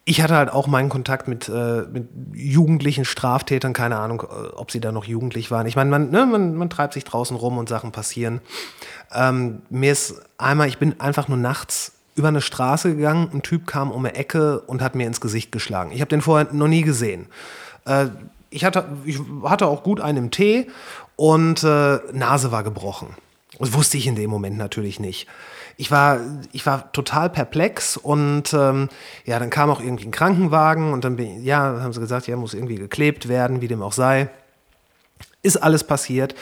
[0.08, 4.70] Ich hatte halt auch meinen Kontakt mit, äh, mit jugendlichen Straftätern, keine Ahnung, äh, ob
[4.70, 5.66] sie da noch jugendlich waren.
[5.66, 8.40] Ich meine, man, ne, man, man treibt sich draußen rum und Sachen passieren.
[9.12, 13.66] Ähm, mir ist einmal, ich bin einfach nur nachts über eine Straße gegangen, ein Typ
[13.66, 15.92] kam um eine Ecke und hat mir ins Gesicht geschlagen.
[15.92, 17.26] Ich habe den vorher noch nie gesehen.
[17.84, 18.06] Äh,
[18.48, 20.68] ich, hatte, ich hatte auch gut einen im Tee
[21.16, 23.08] und äh, Nase war gebrochen.
[23.58, 25.26] Das wusste ich in dem Moment natürlich nicht.
[25.80, 26.20] Ich war,
[26.52, 28.88] ich war total perplex und ähm,
[29.24, 32.36] ja, dann kam auch irgendwie ein Krankenwagen und dann bin, ja, haben sie gesagt, ja,
[32.36, 34.28] muss irgendwie geklebt werden, wie dem auch sei.
[35.40, 36.34] Ist alles passiert.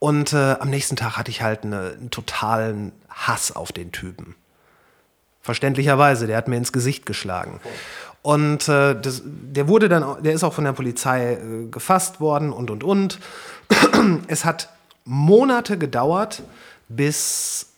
[0.00, 4.34] Und äh, am nächsten Tag hatte ich halt eine, einen totalen Hass auf den Typen.
[5.40, 7.60] Verständlicherweise, der hat mir ins Gesicht geschlagen.
[8.22, 12.52] Und äh, das, der wurde dann, der ist auch von der Polizei äh, gefasst worden
[12.52, 13.20] und und und.
[14.26, 14.70] es hat
[15.04, 16.42] Monate gedauert,
[16.88, 17.73] bis,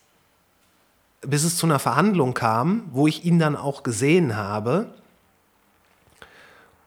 [1.26, 4.94] bis es zu einer Verhandlung kam, wo ich ihn dann auch gesehen habe.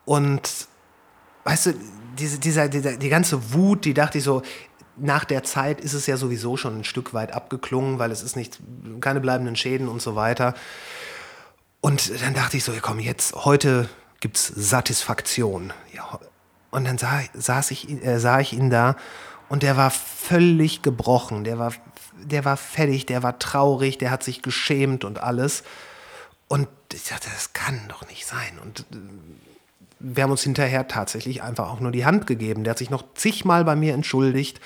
[0.05, 0.67] Und
[1.43, 1.73] weißt du,
[2.17, 4.41] diese, dieser, dieser, die ganze Wut, die dachte ich so,
[4.97, 8.35] nach der Zeit ist es ja sowieso schon ein Stück weit abgeklungen, weil es ist
[8.35, 8.59] nicht,
[8.99, 10.53] keine bleibenden Schäden und so weiter.
[11.81, 13.87] Und dann dachte ich so, ja komm, jetzt, heute
[14.19, 15.71] gibt's Satisfaktion.
[15.93, 16.19] Ja,
[16.71, 18.95] und dann sah, saß ich, äh, sah ich ihn da
[19.47, 21.73] und der war völlig gebrochen, der war,
[22.23, 25.63] der war fertig, der war traurig, der hat sich geschämt und alles.
[26.47, 28.59] Und ich dachte, das kann doch nicht sein.
[28.63, 28.97] Und äh,
[29.99, 32.63] wir haben uns hinterher tatsächlich einfach auch nur die Hand gegeben.
[32.63, 34.59] Der hat sich noch zigmal bei mir entschuldigt.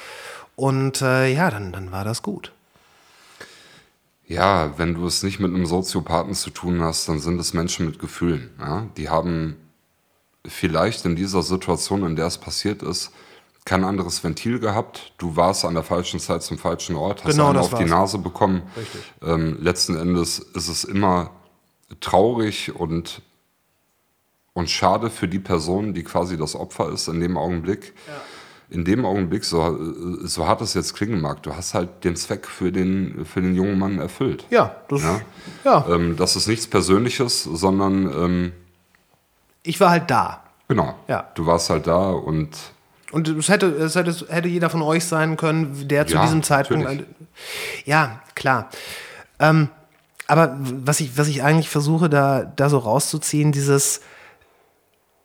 [0.56, 2.52] Und äh, ja, dann, dann war das gut.
[4.26, 7.86] Ja, wenn du es nicht mit einem Soziopathen zu tun hast, dann sind es Menschen
[7.86, 8.52] mit Gefühlen.
[8.60, 8.88] Ja?
[8.96, 9.58] Die haben
[10.46, 13.12] vielleicht in dieser Situation, in der es passiert ist,
[13.66, 15.14] kein anderes Ventil gehabt.
[15.18, 17.90] Du warst an der falschen Zeit zum falschen Ort, hast Genau, einen auf die war's.
[17.90, 18.64] Nase bekommen.
[19.22, 21.30] Ähm, letzten Endes ist es immer
[22.02, 23.22] traurig und,
[24.54, 27.94] und schade für die Person, die quasi das Opfer ist in dem Augenblick.
[28.70, 29.78] In dem Augenblick, so,
[30.26, 33.54] so hart es jetzt klingen mag, du hast halt den Zweck für den, für den
[33.56, 34.46] jungen Mann erfüllt.
[34.50, 35.22] Ja, das, Ja.
[35.64, 35.86] ja.
[35.90, 38.52] Ähm, das ist nichts Persönliches, sondern ähm,
[39.62, 40.44] ich war halt da.
[40.68, 40.96] genau.
[41.08, 41.30] Ja.
[41.36, 42.50] Du warst halt da und
[43.14, 46.24] Und es hätte, es hätte, es hätte jeder von euch sein können, der zu Ja,
[46.24, 46.84] diesem Zeitpunkt.
[46.84, 47.06] natürlich.
[47.86, 48.70] Ja, klar.
[49.40, 49.70] Ähm,
[50.28, 54.02] aber was ich, was ich eigentlich versuche, da, da so rauszuziehen, dieses,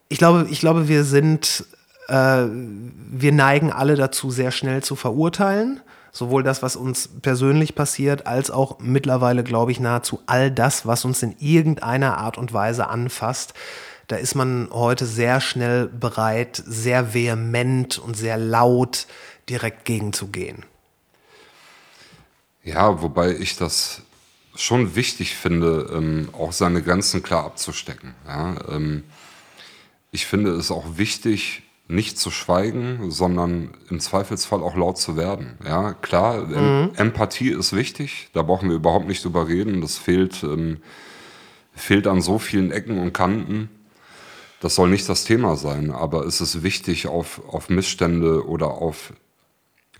[0.09, 1.65] ich glaube, ich glaube, wir sind,
[2.09, 5.81] äh, wir neigen alle dazu, sehr schnell zu verurteilen.
[6.11, 11.05] Sowohl das, was uns persönlich passiert, als auch mittlerweile, glaube ich, nahezu all das, was
[11.05, 13.55] uns in irgendeiner Art und Weise anfasst.
[14.09, 19.07] Da ist man heute sehr schnell bereit, sehr vehement und sehr laut
[19.49, 20.65] direkt gegenzugehen.
[22.65, 24.03] ja, wobei ich das
[24.55, 28.15] schon wichtig finde, ähm, auch seine Grenzen klar abzustecken.
[28.27, 28.57] Ja?
[28.69, 29.05] Ähm,
[30.11, 35.57] ich finde es auch wichtig, nicht zu schweigen, sondern im Zweifelsfall auch laut zu werden.
[35.65, 36.91] Ja, klar, mhm.
[36.97, 39.81] Empathie ist wichtig, da brauchen wir überhaupt nicht drüber reden.
[39.81, 40.79] Das fehlt, ähm,
[41.75, 43.71] fehlt an so vielen Ecken und Kanten.
[44.61, 49.13] Das soll nicht das Thema sein, aber es ist wichtig, auf, auf Missstände oder auf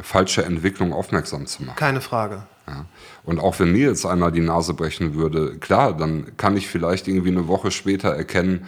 [0.01, 1.77] falsche Entwicklung aufmerksam zu machen.
[1.77, 2.47] Keine Frage.
[2.67, 2.87] Ja.
[3.25, 7.09] Und auch wenn mir jetzt einer die Nase brechen würde, klar, dann kann ich vielleicht
[7.09, 8.67] irgendwie eine Woche später erkennen,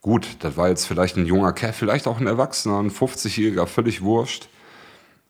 [0.00, 4.02] gut, das war jetzt vielleicht ein junger Kerl, vielleicht auch ein Erwachsener, ein 50-Jähriger, völlig
[4.02, 4.48] wurscht.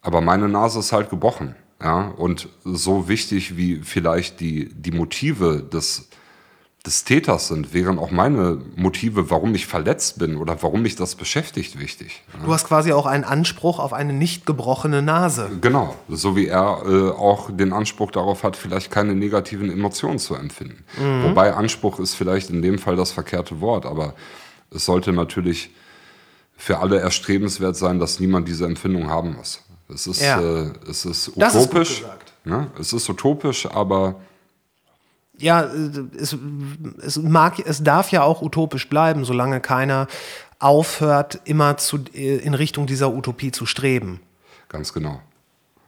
[0.00, 1.54] Aber meine Nase ist halt gebrochen.
[1.80, 2.08] Ja?
[2.08, 6.08] Und so wichtig wie vielleicht die, die Motive des,
[6.84, 11.14] des Täters sind, wären auch meine Motive, warum ich verletzt bin oder warum mich das
[11.14, 12.24] beschäftigt, wichtig.
[12.44, 15.48] Du hast quasi auch einen Anspruch auf eine nicht gebrochene Nase.
[15.60, 20.34] Genau, so wie er äh, auch den Anspruch darauf hat, vielleicht keine negativen Emotionen zu
[20.34, 20.84] empfinden.
[20.98, 21.24] Mhm.
[21.24, 24.14] Wobei Anspruch ist vielleicht in dem Fall das verkehrte Wort, aber
[24.74, 25.70] es sollte natürlich
[26.56, 29.60] für alle erstrebenswert sein, dass niemand diese Empfindung haben muss.
[29.88, 30.40] Es ist, ja.
[30.40, 32.00] äh, es ist utopisch.
[32.00, 32.06] Ist
[32.44, 32.68] ne?
[32.78, 34.16] Es ist utopisch, aber
[35.42, 35.68] ja,
[36.16, 36.36] es,
[37.02, 40.06] es, mag, es darf ja auch utopisch bleiben, solange keiner
[40.58, 44.20] aufhört, immer zu, in Richtung dieser Utopie zu streben.
[44.68, 45.20] Ganz genau.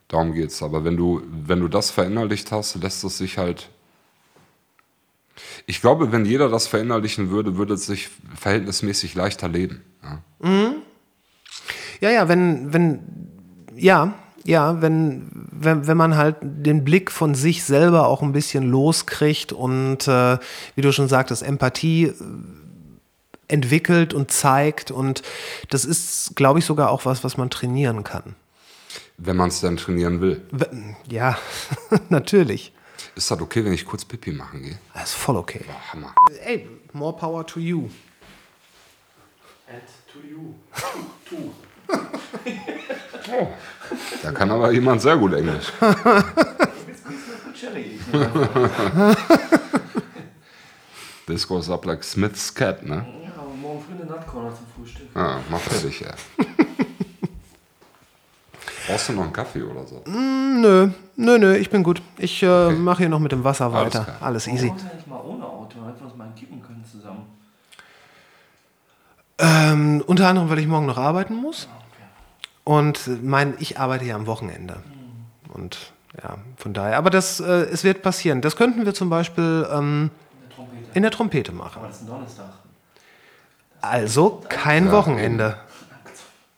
[0.08, 0.62] Darum geht es.
[0.62, 3.70] Aber wenn du, wenn du das verinnerlicht hast, lässt es sich halt
[5.66, 9.82] ich glaube, wenn jeder das verinnerlichen würde, würde es sich verhältnismäßig leichter leben.
[10.02, 10.74] Ja, mhm.
[12.00, 13.00] ja, ja, wenn, wenn,
[13.74, 14.14] ja,
[14.44, 19.52] ja, wenn, wenn, wenn man halt den Blick von sich selber auch ein bisschen loskriegt
[19.52, 20.38] und, äh,
[20.74, 22.14] wie du schon sagtest, Empathie äh,
[23.48, 24.90] entwickelt und zeigt.
[24.90, 25.22] Und
[25.70, 28.36] das ist, glaube ich, sogar auch was, was man trainieren kann.
[29.16, 30.42] Wenn man es dann trainieren will.
[31.08, 31.38] Ja,
[32.10, 32.72] natürlich.
[33.14, 34.78] Ist das okay, wenn ich kurz Pipi machen gehe?
[34.92, 35.64] Das ist voll okay.
[35.66, 36.14] Boah, Hammer.
[36.44, 37.88] Ey, more power to you.
[39.68, 39.82] And
[40.12, 40.54] to you.
[41.30, 41.54] To.
[41.88, 43.48] Oh,
[44.22, 45.72] da kann aber jemand sehr gut Englisch.
[51.26, 53.06] This goes up like Smith's cat, ne?
[53.22, 53.30] Ja,
[53.60, 55.08] morgen früh eine Nutcorner zum Frühstück.
[55.14, 56.12] Ah, mach fertig, ja.
[58.86, 60.02] Brauchst du noch einen Kaffee oder so?
[60.04, 62.02] Mm, nö, nö, nö, ich bin gut.
[62.18, 62.76] Ich äh, okay.
[62.76, 64.06] mache hier noch mit dem Wasser weiter.
[64.20, 64.68] Alles, Alles easy.
[64.68, 67.24] Warum eigentlich mal ohne Auto, damit wir uns mal kippen können zusammen?
[69.38, 71.68] Ähm, unter anderem, weil ich morgen noch arbeiten muss.
[72.64, 74.82] Und mein, ich arbeite ja am Wochenende.
[75.52, 76.96] Und ja, von daher.
[76.96, 78.40] Aber das, äh, es wird passieren.
[78.40, 80.10] Das könnten wir zum Beispiel ähm,
[80.56, 81.78] in, der in, der Trompete machen.
[81.78, 82.52] Aber das ist ein Donnerstag.
[83.80, 85.58] Also kein ja, Wochenende.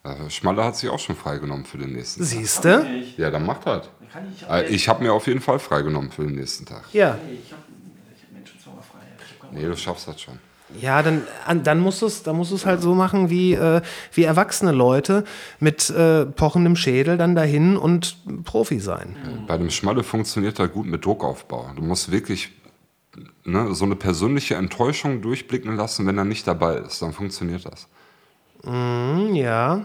[0.05, 2.29] Äh, Schmalle hat sich auch schon freigenommen für den nächsten Tag.
[2.29, 2.87] Siehst du?
[3.17, 3.91] Ja, dann macht halt.
[4.37, 6.85] Ich, äh, ich habe mir auf jeden Fall freigenommen für den nächsten Tag.
[6.93, 7.19] Ja.
[7.29, 9.51] Ich habe hab Menschen zwar frei.
[9.51, 10.39] Nee, du schaffst das schon.
[10.81, 11.23] Ja, dann,
[11.63, 15.25] dann musst du es dann musst du's halt so machen wie, äh, wie erwachsene Leute
[15.61, 19.17] mit äh, pochendem Schädel dann dahin und Profi sein.
[19.47, 21.71] Bei dem Schmalle funktioniert das gut mit Druckaufbau.
[21.77, 22.51] Du musst wirklich
[23.45, 27.01] ne, so eine persönliche Enttäuschung durchblicken lassen, wenn er nicht dabei ist.
[27.01, 27.89] Dann funktioniert das.
[28.65, 29.85] Mm, ja,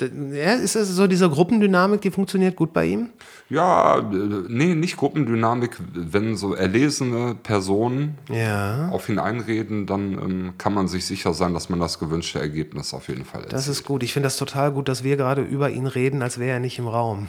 [0.00, 3.10] ja, ist das so diese Gruppendynamik, die funktioniert gut bei ihm?
[3.50, 4.02] Ja,
[4.48, 5.78] nee, nicht Gruppendynamik.
[5.94, 8.88] Wenn so erlesene Personen ja.
[8.90, 12.92] auf ihn einreden, dann ähm, kann man sich sicher sein, dass man das gewünschte Ergebnis
[12.92, 13.54] auf jeden Fall erzielt.
[13.54, 14.02] Das ist gut.
[14.02, 16.78] Ich finde das total gut, dass wir gerade über ihn reden, als wäre er nicht
[16.78, 17.28] im Raum.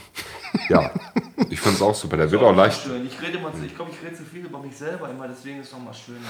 [0.68, 0.92] Ja,
[1.50, 2.18] ich finde es auch super.
[2.18, 2.82] Der wird auch leicht.
[2.82, 3.06] Schön.
[3.06, 5.68] Ich rede immer, ich glaube, ich rede zu viel über mich selber immer, deswegen ist
[5.68, 6.18] es nochmal schön.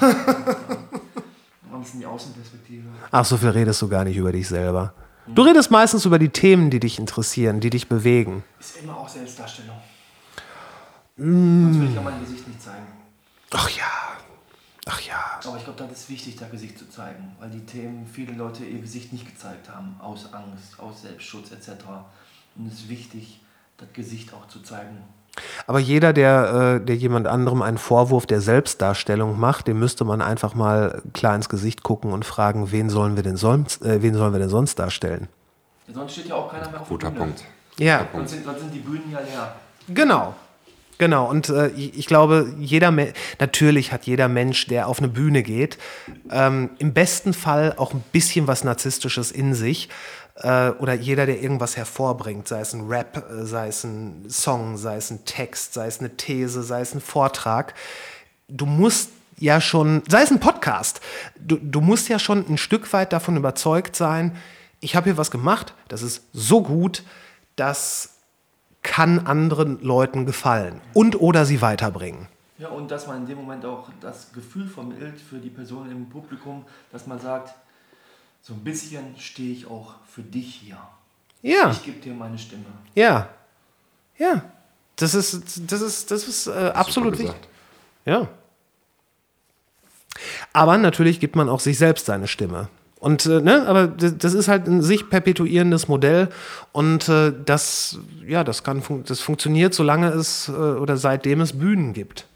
[1.72, 2.88] Ein bisschen die Außenperspektive.
[3.10, 4.92] Ach, so viel redest du gar nicht über dich selber.
[5.26, 8.42] Du redest meistens über die Themen, die dich interessieren, die dich bewegen.
[8.58, 9.76] Ist immer auch Selbstdarstellung.
[11.16, 11.64] Mm.
[11.64, 12.86] Sonst will ich ja mein Gesicht nicht zeigen.
[13.50, 13.84] Ach ja.
[14.86, 15.40] Ach ja.
[15.44, 18.64] Aber ich glaube, das ist wichtig, das Gesicht zu zeigen, weil die Themen viele Leute
[18.64, 21.84] ihr Gesicht nicht gezeigt haben, aus Angst, aus Selbstschutz etc.
[22.56, 23.40] Und es ist wichtig,
[23.76, 24.98] das Gesicht auch zu zeigen.
[25.66, 30.20] Aber jeder, der, äh, der jemand anderem einen Vorwurf der Selbstdarstellung macht, dem müsste man
[30.22, 34.14] einfach mal klar ins Gesicht gucken und fragen, wen sollen wir denn sonst, äh, wen
[34.14, 35.28] sollen wir denn sonst darstellen?
[35.86, 37.26] Ja, sonst steht ja auch keiner mehr auf Guter der Bühne.
[37.26, 37.44] Punkt.
[37.78, 38.06] Ja.
[38.12, 39.54] Sonst sind, sonst sind die Bühnen ja leer.
[39.88, 40.34] Genau.
[41.00, 42.92] Genau, und äh, ich glaube, jeder
[43.38, 45.78] natürlich hat jeder Mensch, der auf eine Bühne geht,
[46.30, 49.88] ähm, im besten Fall auch ein bisschen was Narzisstisches in sich
[50.42, 54.96] oder jeder, der irgendwas hervorbringt, sei es ein Rap, äh, sei es ein Song, sei
[54.96, 57.74] es ein Text, sei es eine These, sei es ein Vortrag,
[58.48, 61.00] du musst ja schon, sei es ein Podcast,
[61.38, 64.36] du, du musst ja schon ein Stück weit davon überzeugt sein,
[64.80, 67.02] ich habe hier was gemacht, das ist so gut,
[67.56, 68.14] das
[68.82, 72.28] kann anderen Leuten gefallen und oder sie weiterbringen.
[72.56, 76.08] Ja, und dass man in dem Moment auch das Gefühl vermittelt für die Person im
[76.08, 77.54] Publikum, dass man sagt,
[78.42, 80.78] so ein bisschen stehe ich auch für dich hier.
[81.42, 82.64] Ja, Ich gebe dir meine Stimme.
[82.94, 83.28] ja,
[84.18, 84.42] ja.
[84.96, 87.34] Das ist, das ist, das ist äh, absolut wichtig.
[88.04, 88.28] Ja.
[90.52, 92.68] Aber natürlich gibt man auch sich selbst seine Stimme.
[92.98, 96.28] Und äh, ne, aber das das ist halt ein sich perpetuierendes Modell
[96.72, 101.58] und äh, das, ja, das kann fun das funktioniert, solange es äh, oder seitdem es
[101.58, 102.26] Bühnen gibt.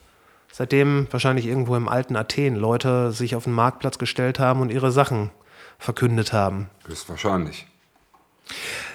[0.51, 4.91] Seitdem wahrscheinlich irgendwo im alten Athen Leute sich auf den Marktplatz gestellt haben und ihre
[4.91, 5.31] Sachen
[5.85, 6.69] verkündet haben.
[6.87, 7.67] Höchstwahrscheinlich.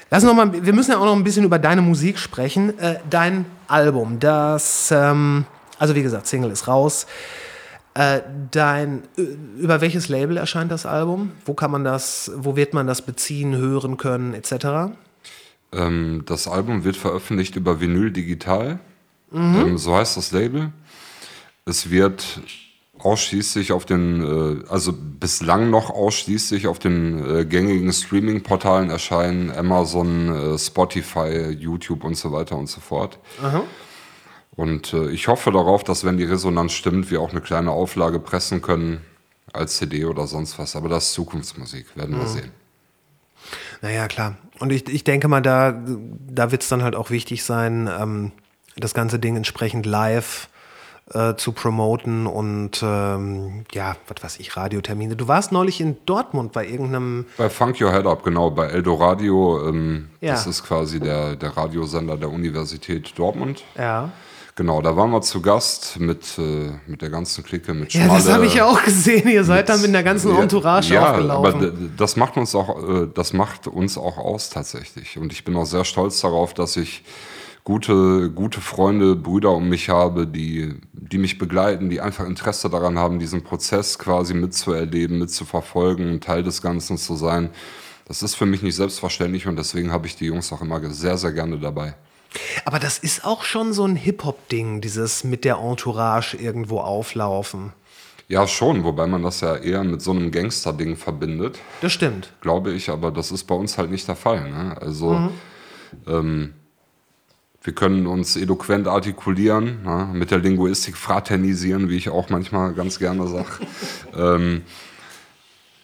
[0.09, 2.77] Lass noch mal, wir müssen ja auch noch ein bisschen über deine Musik sprechen.
[2.79, 5.45] Äh, dein Album, das, ähm,
[5.77, 7.05] also wie gesagt, Single ist raus.
[7.93, 9.21] Äh, dein, äh,
[9.59, 11.31] über welches Label erscheint das Album?
[11.45, 14.95] Wo kann man das, wo wird man das beziehen, hören können, etc.?
[15.71, 18.79] Ähm, das Album wird veröffentlicht über Vinyl Digital.
[19.31, 20.71] Ähm, so heißt das Label.
[21.65, 22.41] Es wird
[22.99, 30.53] ausschließlich auf den, äh, also bislang noch ausschließlich auf den äh, gängigen Streaming-Portalen erscheinen, Amazon,
[30.53, 33.19] äh, Spotify, YouTube und so weiter und so fort.
[34.55, 38.19] Und äh, ich hoffe darauf, dass wenn die Resonanz stimmt, wir auch eine kleine Auflage
[38.19, 39.01] pressen können
[39.53, 40.75] als CD oder sonst was.
[40.75, 42.51] Aber das ist Zukunftsmusik, werden wir sehen.
[43.81, 44.37] Naja, klar.
[44.59, 45.81] Und ich, ich denke mal, da,
[46.27, 48.31] da wird es dann halt auch wichtig sein, ähm,
[48.75, 50.48] das ganze Ding entsprechend live
[51.13, 55.15] äh, zu promoten und ähm, ja, was weiß ich, Radiotermine.
[55.15, 57.25] Du warst neulich in Dortmund bei irgendeinem.
[57.37, 59.67] Bei Funk Your Head Up, genau, bei Eldoradio.
[59.69, 60.33] Ähm, Ja.
[60.33, 63.63] Das ist quasi der, der Radiosender der Universität Dortmund.
[63.77, 64.09] Ja.
[64.55, 68.29] Genau, da waren wir zu Gast mit, äh, mit der ganzen Clique, mit Ja, das
[68.29, 69.29] habe ich ja auch gesehen.
[69.29, 71.55] Ihr seid dann mit einer ganzen Ja, Entourage ja, aufgelaufen.
[71.55, 75.17] aber d- das macht uns auch, äh, das macht uns auch aus tatsächlich.
[75.17, 77.03] Und ich bin auch sehr stolz darauf, dass ich
[77.69, 82.97] gute, gute Freunde, Brüder um mich habe, die, die mich begleiten, die einfach Interesse daran
[82.97, 87.51] haben, diesen Prozess quasi mitzuerleben, mitzuverfolgen, Teil des Ganzen zu sein.
[88.07, 91.15] Das ist für mich nicht selbstverständlich und deswegen habe ich die Jungs auch immer sehr,
[91.19, 91.93] sehr gerne dabei.
[92.65, 97.73] Aber das ist auch schon so ein Hip-Hop-Ding, dieses mit der Entourage irgendwo auflaufen.
[98.27, 101.59] Ja, schon, wobei man das ja eher mit so einem Gangster-Ding verbindet.
[101.81, 102.33] Das stimmt.
[102.41, 104.49] glaube ich, aber das ist bei uns halt nicht der Fall.
[104.49, 104.75] Ne?
[104.81, 105.29] Also
[106.07, 106.55] ähm,
[107.61, 110.09] wir können uns eloquent artikulieren, ne?
[110.13, 113.49] mit der Linguistik fraternisieren, wie ich auch manchmal ganz gerne sage.
[114.17, 114.61] ähm,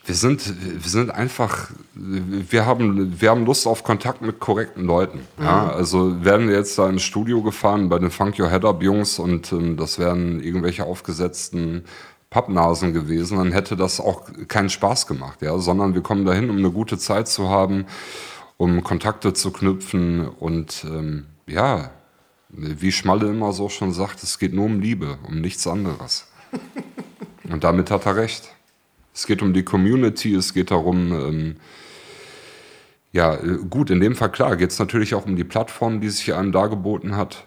[0.06, 0.54] wir sind,
[0.84, 5.22] wir sind einfach, wir haben, wir haben Lust auf Kontakt mit korrekten Leuten.
[5.40, 5.72] Ja?
[5.72, 9.18] Also werden wir jetzt da ins Studio gefahren bei den Funk Your Head Up Jungs
[9.18, 11.86] und ähm, das wären irgendwelche aufgesetzten
[12.30, 16.58] Pappnasen gewesen, dann hätte das auch keinen Spaß gemacht, ja, sondern wir kommen dahin, um
[16.58, 17.86] eine gute Zeit zu haben,
[18.58, 21.92] um Kontakte zu knüpfen und ähm, ja,
[22.50, 26.28] wie Schmalle immer so schon sagt, es geht nur um Liebe, um nichts anderes.
[27.50, 28.50] Und damit hat er recht.
[29.14, 31.56] Es geht um die Community, es geht darum, ähm,
[33.12, 36.10] ja, äh, gut, in dem Fall klar, geht es natürlich auch um die Plattform, die
[36.10, 37.46] sich einem dargeboten hat.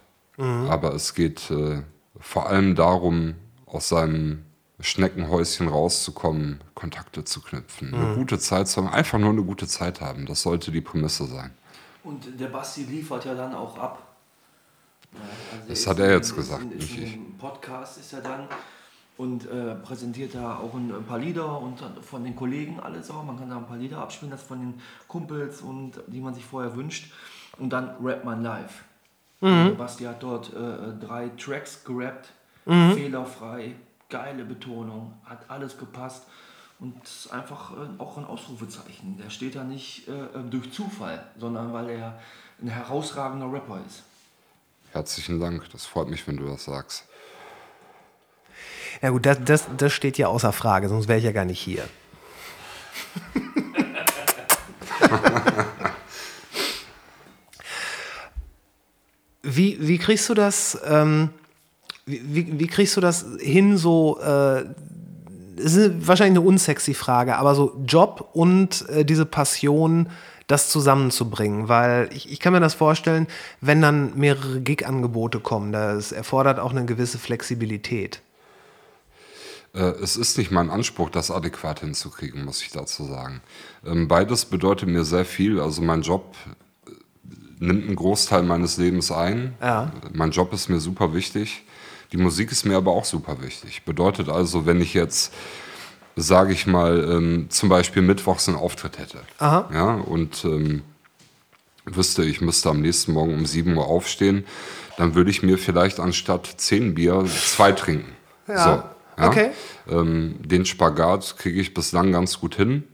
[0.69, 1.83] Aber es geht äh,
[2.21, 3.35] vor allem darum,
[3.67, 4.45] aus seinem
[4.81, 10.01] Schneckenhäuschen rauszukommen, Kontakte zu knüpfen, eine gute Zeit zu haben, einfach nur eine gute Zeit
[10.01, 10.27] haben.
[10.27, 11.51] Das sollte die Prämisse sein.
[12.05, 14.03] Und der Basti liefert ja dann auch ab.
[15.13, 15.19] Ja,
[15.57, 17.15] also Das hat er in- jetzt ist gesagt, in- ist nicht ich.
[17.15, 18.49] Im Podcast ist er dann
[19.17, 23.25] und äh, präsentiert da auch ein, paar Lieder und von den Kollegen alles auch.
[23.25, 26.45] Man kann da ein paar Lieder abspielen, das von den Kumpels und die man sich
[26.45, 27.13] vorher wünscht.
[27.59, 28.85] Und dann rappt man live.
[29.41, 32.33] Der Basti hat dort äh, drei Tracks gerappt,
[32.65, 33.75] fehlerfrei,
[34.09, 36.25] geile Betonung, hat alles gepasst.
[36.81, 39.19] Und es ist einfach äh, auch ein Ausrufezeichen.
[39.19, 42.21] Der steht da nicht äh, durch Zufall, sondern weil er
[42.63, 44.05] ein herausragender Rapper ist.
[44.93, 47.05] Herzlichen Dank, das freut mich, wenn du das sagst.
[49.03, 51.61] Ja gut, das, das, das steht ja außer Frage, sonst wäre ich ja gar nicht
[51.61, 51.83] hier.
[59.43, 61.31] wie, wie kriegst du das, ähm,
[62.07, 64.65] wie, wie, wie kriegst du das hin, so, äh,
[65.59, 70.09] es ist wahrscheinlich eine unsexy Frage, aber so Job und äh, diese Passion,
[70.49, 73.27] das zusammenzubringen, weil ich, ich kann mir das vorstellen,
[73.61, 78.23] wenn dann mehrere Gig-Angebote kommen, das erfordert auch eine gewisse Flexibilität.
[79.75, 83.43] Äh, es ist nicht mein Anspruch, das adäquat hinzukriegen, muss ich dazu sagen.
[83.85, 85.61] Ähm, beides bedeutet mir sehr viel.
[85.61, 86.35] Also mein Job
[86.87, 86.93] äh,
[87.59, 89.55] nimmt einen Großteil meines Lebens ein.
[89.61, 89.93] Ja.
[90.13, 91.65] Mein Job ist mir super wichtig.
[92.13, 93.85] Die Musik ist mir aber auch super wichtig.
[93.85, 95.33] Bedeutet also, wenn ich jetzt,
[96.17, 99.69] sage ich mal, ähm, zum Beispiel mittwochs einen Auftritt hätte Aha.
[99.73, 100.83] ja, und ähm,
[101.85, 104.45] wüsste, ich müsste am nächsten Morgen um 7 Uhr aufstehen,
[104.97, 108.13] dann würde ich mir vielleicht anstatt 10 Bier zwei trinken.
[108.49, 108.91] Ja.
[109.21, 109.51] Okay.
[109.89, 112.85] Ähm, den Spagat kriege ich bislang ganz gut hin.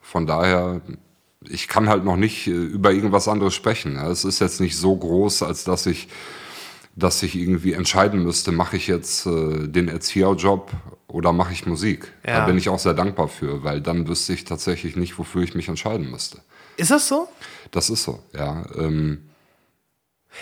[0.00, 0.80] Von daher,
[1.48, 3.96] ich kann halt noch nicht äh, über irgendwas anderes sprechen.
[3.96, 4.08] Ja.
[4.08, 6.08] Es ist jetzt nicht so groß, als dass ich,
[6.94, 10.70] dass ich irgendwie entscheiden müsste, mache ich jetzt äh, den Erzieherjob
[11.08, 12.12] oder mache ich Musik.
[12.26, 12.40] Ja.
[12.40, 15.54] Da bin ich auch sehr dankbar für, weil dann wüsste ich tatsächlich nicht, wofür ich
[15.54, 16.38] mich entscheiden müsste.
[16.76, 17.28] Ist das so?
[17.70, 18.64] Das ist so, ja.
[18.76, 19.30] Ähm,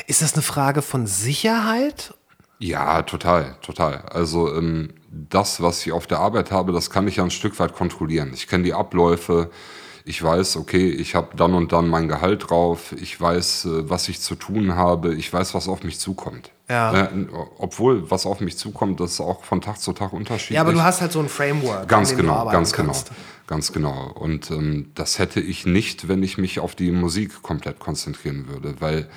[0.07, 2.15] Ist das eine Frage von Sicherheit?
[2.59, 4.03] Ja, total, total.
[4.11, 7.59] Also ähm, das, was ich auf der Arbeit habe, das kann ich ja ein Stück
[7.59, 8.33] weit kontrollieren.
[8.35, 9.51] Ich kenne die Abläufe.
[10.05, 12.93] Ich weiß, okay, ich habe dann und dann mein Gehalt drauf.
[13.01, 15.15] Ich weiß, äh, was ich zu tun habe.
[15.15, 16.51] Ich weiß, was auf mich zukommt.
[16.69, 17.07] Ja.
[17.07, 17.27] Äh,
[17.59, 20.57] obwohl, was auf mich zukommt, das ist auch von Tag zu Tag unterschiedlich.
[20.57, 21.89] Ja, aber du hast halt so ein Framework.
[21.89, 23.11] Ganz genau, ganz genau, kannst.
[23.47, 24.13] ganz genau.
[24.15, 28.77] Und ähm, das hätte ich nicht, wenn ich mich auf die Musik komplett konzentrieren würde,
[28.81, 29.09] weil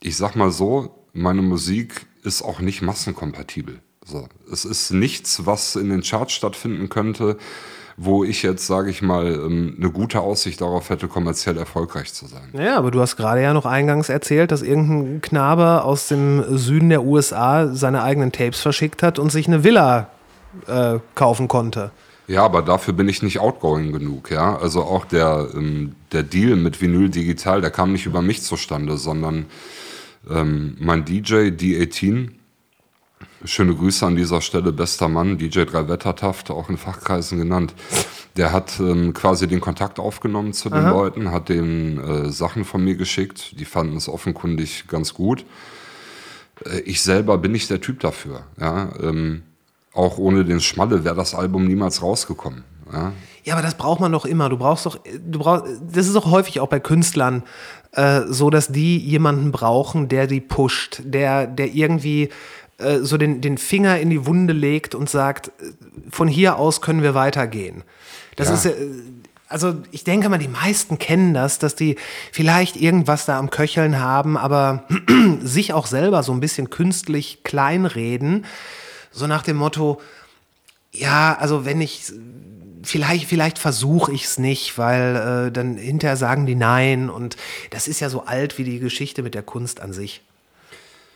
[0.00, 3.80] ich sag mal so, meine Musik ist auch nicht massenkompatibel.
[4.04, 7.38] So, es ist nichts, was in den Charts stattfinden könnte,
[7.96, 12.26] wo ich jetzt, sage ich mal, ähm, eine gute Aussicht darauf hätte, kommerziell erfolgreich zu
[12.26, 12.48] sein.
[12.52, 16.88] Ja, aber du hast gerade ja noch eingangs erzählt, dass irgendein Knabe aus dem Süden
[16.88, 20.08] der USA seine eigenen Tapes verschickt hat und sich eine Villa
[20.66, 21.90] äh, kaufen konnte.
[22.26, 24.56] Ja, aber dafür bin ich nicht outgoing genug, ja.
[24.56, 28.96] Also auch der, ähm, der Deal mit Vinyl Digital, der kam nicht über mich zustande,
[28.96, 29.46] sondern
[30.30, 32.30] ähm, mein DJ, D18,
[33.44, 37.74] schöne Grüße an dieser Stelle, bester Mann, DJ Drei Wettertaft, auch in Fachkreisen genannt.
[38.36, 42.82] Der hat ähm, quasi den Kontakt aufgenommen zu den Leuten, hat denen äh, Sachen von
[42.82, 45.44] mir geschickt, die fanden es offenkundig ganz gut.
[46.66, 48.90] Äh, ich selber bin nicht der Typ dafür, ja.
[49.00, 49.42] Ähm,
[49.92, 52.64] auch ohne den Schmalle wäre das Album niemals rausgekommen.
[52.92, 53.12] Ja?
[53.44, 54.48] Ja, aber das braucht man doch immer.
[54.48, 57.44] Du brauchst doch, du brauchst, das ist auch häufig auch bei Künstlern
[57.92, 62.30] äh, so, dass die jemanden brauchen, der die pusht, der, der irgendwie
[62.78, 65.72] äh, so den, den Finger in die Wunde legt und sagt, äh,
[66.10, 67.82] von hier aus können wir weitergehen.
[68.36, 68.54] Das Ja.
[68.54, 68.74] ist äh,
[69.46, 71.96] also ich denke mal, die meisten kennen das, dass die
[72.32, 74.84] vielleicht irgendwas da am Köcheln haben, aber
[75.42, 78.46] sich auch selber so ein bisschen künstlich kleinreden.
[79.12, 80.00] So nach dem Motto,
[80.92, 82.10] ja, also wenn ich
[82.82, 87.08] vielleicht, vielleicht versuche ich es nicht, weil äh, dann hinterher sagen die nein.
[87.10, 87.36] Und
[87.70, 90.22] das ist ja so alt wie die Geschichte mit der Kunst an sich.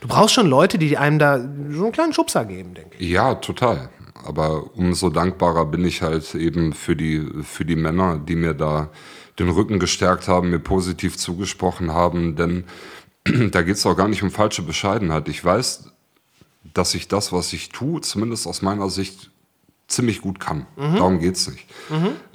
[0.00, 3.08] Du brauchst schon Leute, die einem da so einen kleinen Schubser geben, denke ich.
[3.08, 3.90] Ja, total.
[4.24, 8.90] Aber umso dankbarer bin ich halt eben für die, für die Männer, die mir da
[9.38, 12.64] den Rücken gestärkt haben, mir positiv zugesprochen haben, denn
[13.50, 15.28] da geht es auch gar nicht um falsche Bescheidenheit.
[15.28, 15.92] Ich weiß,
[16.74, 19.30] dass ich das, was ich tue, zumindest aus meiner Sicht
[19.86, 20.66] ziemlich gut kann.
[20.76, 21.66] Darum geht's nicht.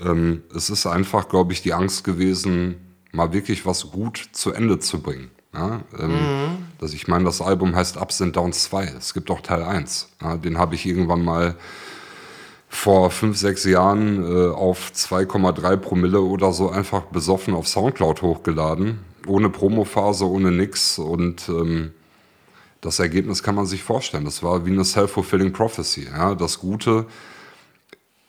[0.03, 2.77] Ähm, es ist einfach, glaube ich, die Angst gewesen,
[3.11, 5.29] mal wirklich was gut zu Ende zu bringen.
[5.53, 8.93] Ja, ähm, dass ich meine, das Album heißt Ups and Downs 2.
[8.97, 10.09] Es gibt auch Teil 1.
[10.21, 11.55] Ja, den habe ich irgendwann mal
[12.67, 18.99] vor fünf, sechs Jahren äh, auf 2,3 Promille oder so einfach besoffen auf Soundcloud hochgeladen.
[19.27, 20.97] Ohne Promophase, ohne nix.
[20.97, 21.91] Und ähm,
[22.81, 24.25] das Ergebnis kann man sich vorstellen.
[24.25, 26.07] Das war wie eine self-fulfilling prophecy.
[26.11, 26.33] Ja?
[26.33, 27.05] Das Gute,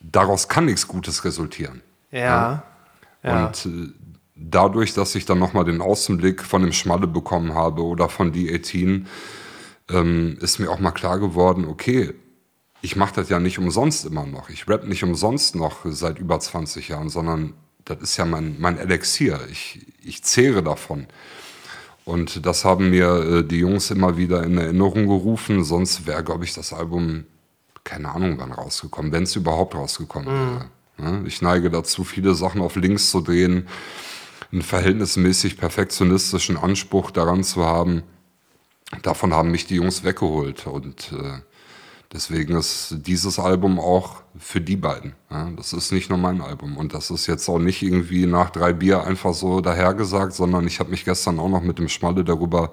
[0.00, 1.80] daraus kann nichts Gutes resultieren.
[2.10, 2.64] Ja.
[3.22, 3.46] Ja.
[3.46, 4.03] Und äh,
[4.34, 9.04] dadurch, dass ich dann nochmal den Außenblick von dem Schmalle bekommen habe oder von D18,
[9.90, 12.14] ähm, ist mir auch mal klar geworden, okay,
[12.82, 14.50] ich mache das ja nicht umsonst immer noch.
[14.50, 17.54] Ich rap nicht umsonst noch seit über 20 Jahren, sondern
[17.84, 19.40] das ist ja mein, mein Elixier.
[19.50, 21.06] Ich, ich zehre davon.
[22.04, 25.64] Und das haben mir äh, die Jungs immer wieder in Erinnerung gerufen.
[25.64, 27.24] Sonst wäre, glaube ich, das Album,
[27.84, 30.66] keine Ahnung, wann rausgekommen, wenn es überhaupt rausgekommen wäre.
[30.98, 33.66] Ja, ich neige dazu, viele Sachen auf links zu drehen,
[34.52, 38.02] einen verhältnismäßig perfektionistischen Anspruch daran zu haben.
[39.02, 40.66] Davon haben mich die Jungs weggeholt.
[40.66, 41.40] Und äh,
[42.12, 45.14] deswegen ist dieses Album auch für die beiden.
[45.30, 46.76] Ja, das ist nicht nur mein Album.
[46.76, 50.78] Und das ist jetzt auch nicht irgendwie nach drei Bier einfach so dahergesagt, sondern ich
[50.80, 52.70] habe mich gestern auch noch mit dem Schmalle darüber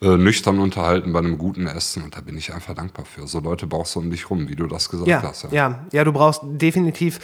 [0.00, 2.04] äh, nüchtern unterhalten bei einem guten Essen.
[2.04, 3.26] Und da bin ich einfach dankbar für.
[3.26, 5.50] So Leute brauchst du um dich rum, wie du das gesagt Ja, hast.
[5.52, 7.18] ja, ja, du brauchst definitiv,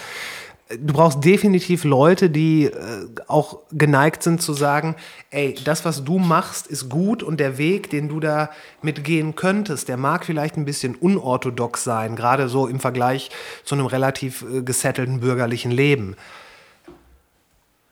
[0.69, 4.97] du brauchst definitiv Leute, die äh, auch geneigt sind zu sagen,
[5.31, 8.51] ey, das, was du machst, ist gut und der Weg, den du da
[8.83, 13.31] mitgehen könntest, der mag vielleicht ein bisschen unorthodox sein, gerade so im Vergleich
[13.64, 16.17] zu einem relativ äh, gesettelten bürgerlichen Leben.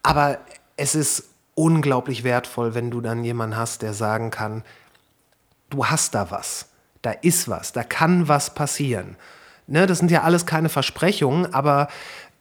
[0.02, 0.38] Aber
[0.76, 4.64] es ist unglaublich wertvoll, wenn du dann jemanden hast, der sagen kann,
[5.70, 6.66] du hast da was,
[7.02, 9.16] da ist was, da kann was passieren.
[9.66, 11.88] Ne, das sind ja alles keine Versprechungen, aber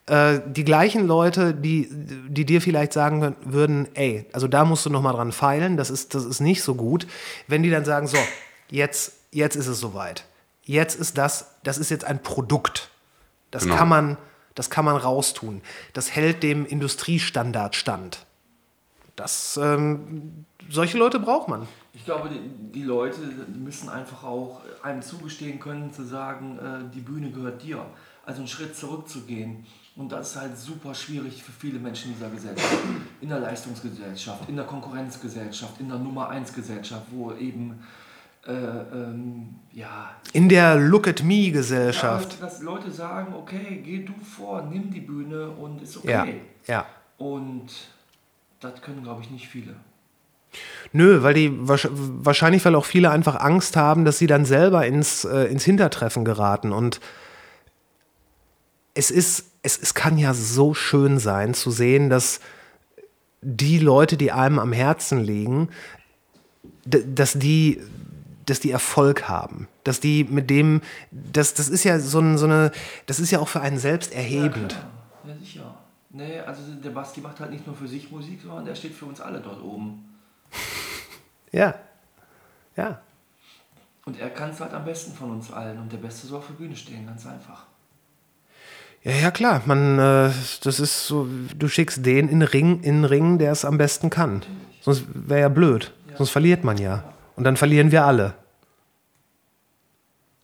[0.07, 1.87] äh, die gleichen Leute, die,
[2.27, 5.77] die dir vielleicht sagen würden- würden, ey, also da musst du noch mal dran feilen,
[5.77, 7.07] das ist, das ist nicht so gut,
[7.47, 8.17] wenn die dann sagen, so,
[8.69, 10.25] jetzt, jetzt ist es soweit.
[10.65, 12.89] Jetzt ist das, das ist jetzt ein Produkt.
[13.51, 13.75] Das Genau.
[13.75, 14.17] kann man,
[14.55, 15.61] Das kann man raustun.
[15.93, 18.23] Das hält dem Industriestandard stand.
[19.15, 21.67] Das, ähm, solche Leute braucht man.
[21.93, 22.39] Ich glaube, die,
[22.71, 23.17] die Leute
[23.57, 27.83] müssen einfach auch einem zugestehen können, zu sagen, äh, die Bühne gehört dir.
[28.27, 29.65] Also einen Schritt zurückzugehen.
[29.95, 32.77] Und das ist halt super schwierig für viele Menschen in dieser Gesellschaft.
[33.21, 37.79] In der Leistungsgesellschaft, in der Konkurrenzgesellschaft, in der Nummer 1 Gesellschaft, wo eben
[38.45, 40.11] äh, ähm, ja.
[40.33, 42.33] In der Look at Me Gesellschaft.
[42.39, 46.41] Ja, dass Leute sagen, okay, geh du vor, nimm die Bühne und ist okay.
[46.67, 46.85] Ja, ja.
[47.17, 47.67] Und
[48.59, 49.75] das können, glaube ich, nicht viele.
[50.91, 55.23] Nö, weil die wahrscheinlich, weil auch viele einfach Angst haben, dass sie dann selber ins,
[55.25, 56.71] äh, ins Hintertreffen geraten.
[56.71, 56.99] Und
[58.93, 62.41] es ist, es, es kann ja so schön sein zu sehen, dass
[63.41, 65.69] die Leute, die einem am Herzen liegen,
[66.85, 67.81] dass die,
[68.45, 69.67] dass die Erfolg haben.
[69.83, 72.71] Dass die mit dem, das, das ist ja so, ein, so eine,
[73.05, 74.73] das ist ja auch für einen selbst erhebend.
[75.23, 75.77] Ja, ja, sicher.
[76.09, 79.05] Nee, also der Basti macht halt nicht nur für sich Musik, sondern der steht für
[79.05, 80.17] uns alle dort oben.
[81.51, 81.73] ja.
[82.75, 83.01] Ja.
[84.05, 85.79] Und er kann es halt am besten von uns allen.
[85.79, 87.65] Und der Beste soll auf der Bühne stehen, ganz einfach.
[89.03, 89.61] Ja, ja, klar.
[89.65, 90.31] Man, äh,
[90.63, 91.27] das ist so,
[91.57, 94.43] du schickst den in den Ring, in den Ring der es am besten kann.
[94.81, 95.93] Sonst wäre ja blöd.
[96.09, 96.17] Ja.
[96.17, 97.03] Sonst verliert man ja.
[97.35, 98.35] Und dann verlieren wir alle.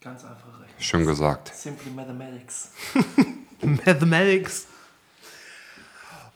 [0.02, 0.74] Ganz einfach recht.
[0.78, 1.54] Schön gesagt.
[1.56, 2.72] Simply Mathematics.
[3.62, 4.68] Mathematics.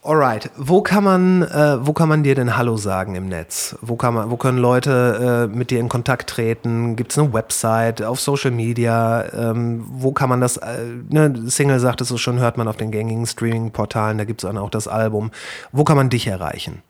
[0.06, 3.78] Alright, wo kann man, äh, wo kann man dir denn Hallo sagen im Netz?
[3.80, 6.98] Wo kann man, wo können Leute äh, mit dir in Kontakt treten?
[6.98, 9.24] Gibt es eine Website auf Social Media?
[9.34, 10.58] Ähm, wo kann man das?
[10.58, 14.18] Äh, ne, Single sagtest du schon, hört man auf den gängigen Streaming-Portalen.
[14.18, 15.32] Da gibt es dann auch das Album.
[15.72, 16.82] Wo kann man dich erreichen?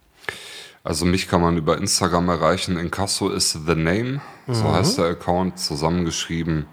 [0.83, 2.77] Also mich kann man über Instagram erreichen.
[2.77, 4.53] Inkasso ist the name, mhm.
[4.55, 6.65] so heißt der Account, zusammengeschrieben.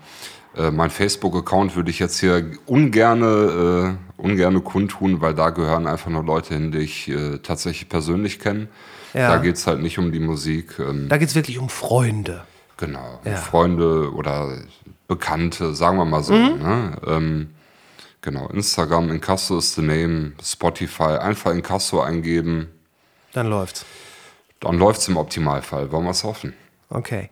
[0.57, 6.11] Äh, mein Facebook-Account würde ich jetzt hier ungerne, äh, ungerne kundtun, weil da gehören einfach
[6.11, 8.69] nur Leute hin, die ich äh, tatsächlich persönlich kenne.
[9.15, 9.29] Ja.
[9.29, 10.79] Da geht es halt nicht um die Musik.
[10.79, 12.45] Ähm, da geht es wirklich um Freunde.
[12.77, 13.37] Genau, ja.
[13.37, 14.59] Freunde oder
[15.07, 16.33] Bekannte, sagen wir mal so.
[16.33, 16.59] Mhm.
[16.59, 16.97] Ne?
[17.07, 17.51] Ähm,
[18.23, 22.69] genau, Instagram, Inkasso ist the name, Spotify, einfach Inkasso eingeben.
[23.33, 23.85] Dann läuft's.
[24.61, 26.55] Dann läuft's im Optimalfall, wollen wir es hoffen.
[26.89, 27.31] Okay.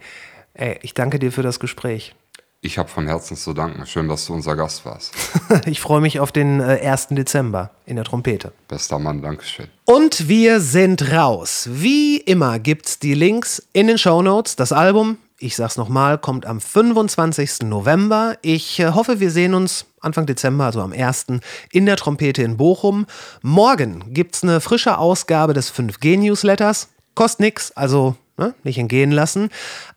[0.54, 2.14] Ey, ich danke dir für das Gespräch.
[2.60, 3.86] Ich habe von Herzen zu danken.
[3.86, 5.14] Schön, dass du unser Gast warst.
[5.66, 7.08] ich freue mich auf den äh, 1.
[7.10, 8.52] Dezember in der Trompete.
[8.66, 9.68] Bester Mann, Dankeschön.
[9.84, 11.68] Und wir sind raus.
[11.70, 14.56] Wie immer gibt's die Links in den Show Notes.
[14.56, 17.62] Das Album, ich sag's nochmal, kommt am 25.
[17.62, 18.36] November.
[18.42, 21.26] Ich äh, hoffe, wir sehen uns Anfang Dezember, also am 1.
[21.70, 23.06] in der Trompete in Bochum.
[23.40, 26.88] Morgen gibt's eine frische Ausgabe des 5G-Newsletters.
[27.14, 29.50] Kostet nix, also ne, nicht entgehen lassen.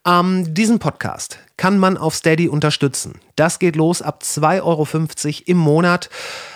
[0.05, 3.20] Ähm, diesen Podcast kann man auf Steady unterstützen.
[3.36, 4.88] Das geht los ab 2,50 Euro
[5.45, 6.09] im Monat.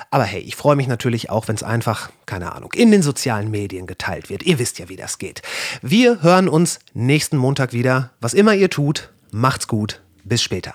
[0.09, 3.51] Aber hey, ich freue mich natürlich auch, wenn es einfach, keine Ahnung, in den sozialen
[3.51, 4.41] Medien geteilt wird.
[4.41, 5.43] Ihr wisst ja, wie das geht.
[5.83, 8.13] Wir hören uns nächsten Montag wieder.
[8.19, 10.01] Was immer ihr tut, macht's gut.
[10.23, 10.73] Bis später.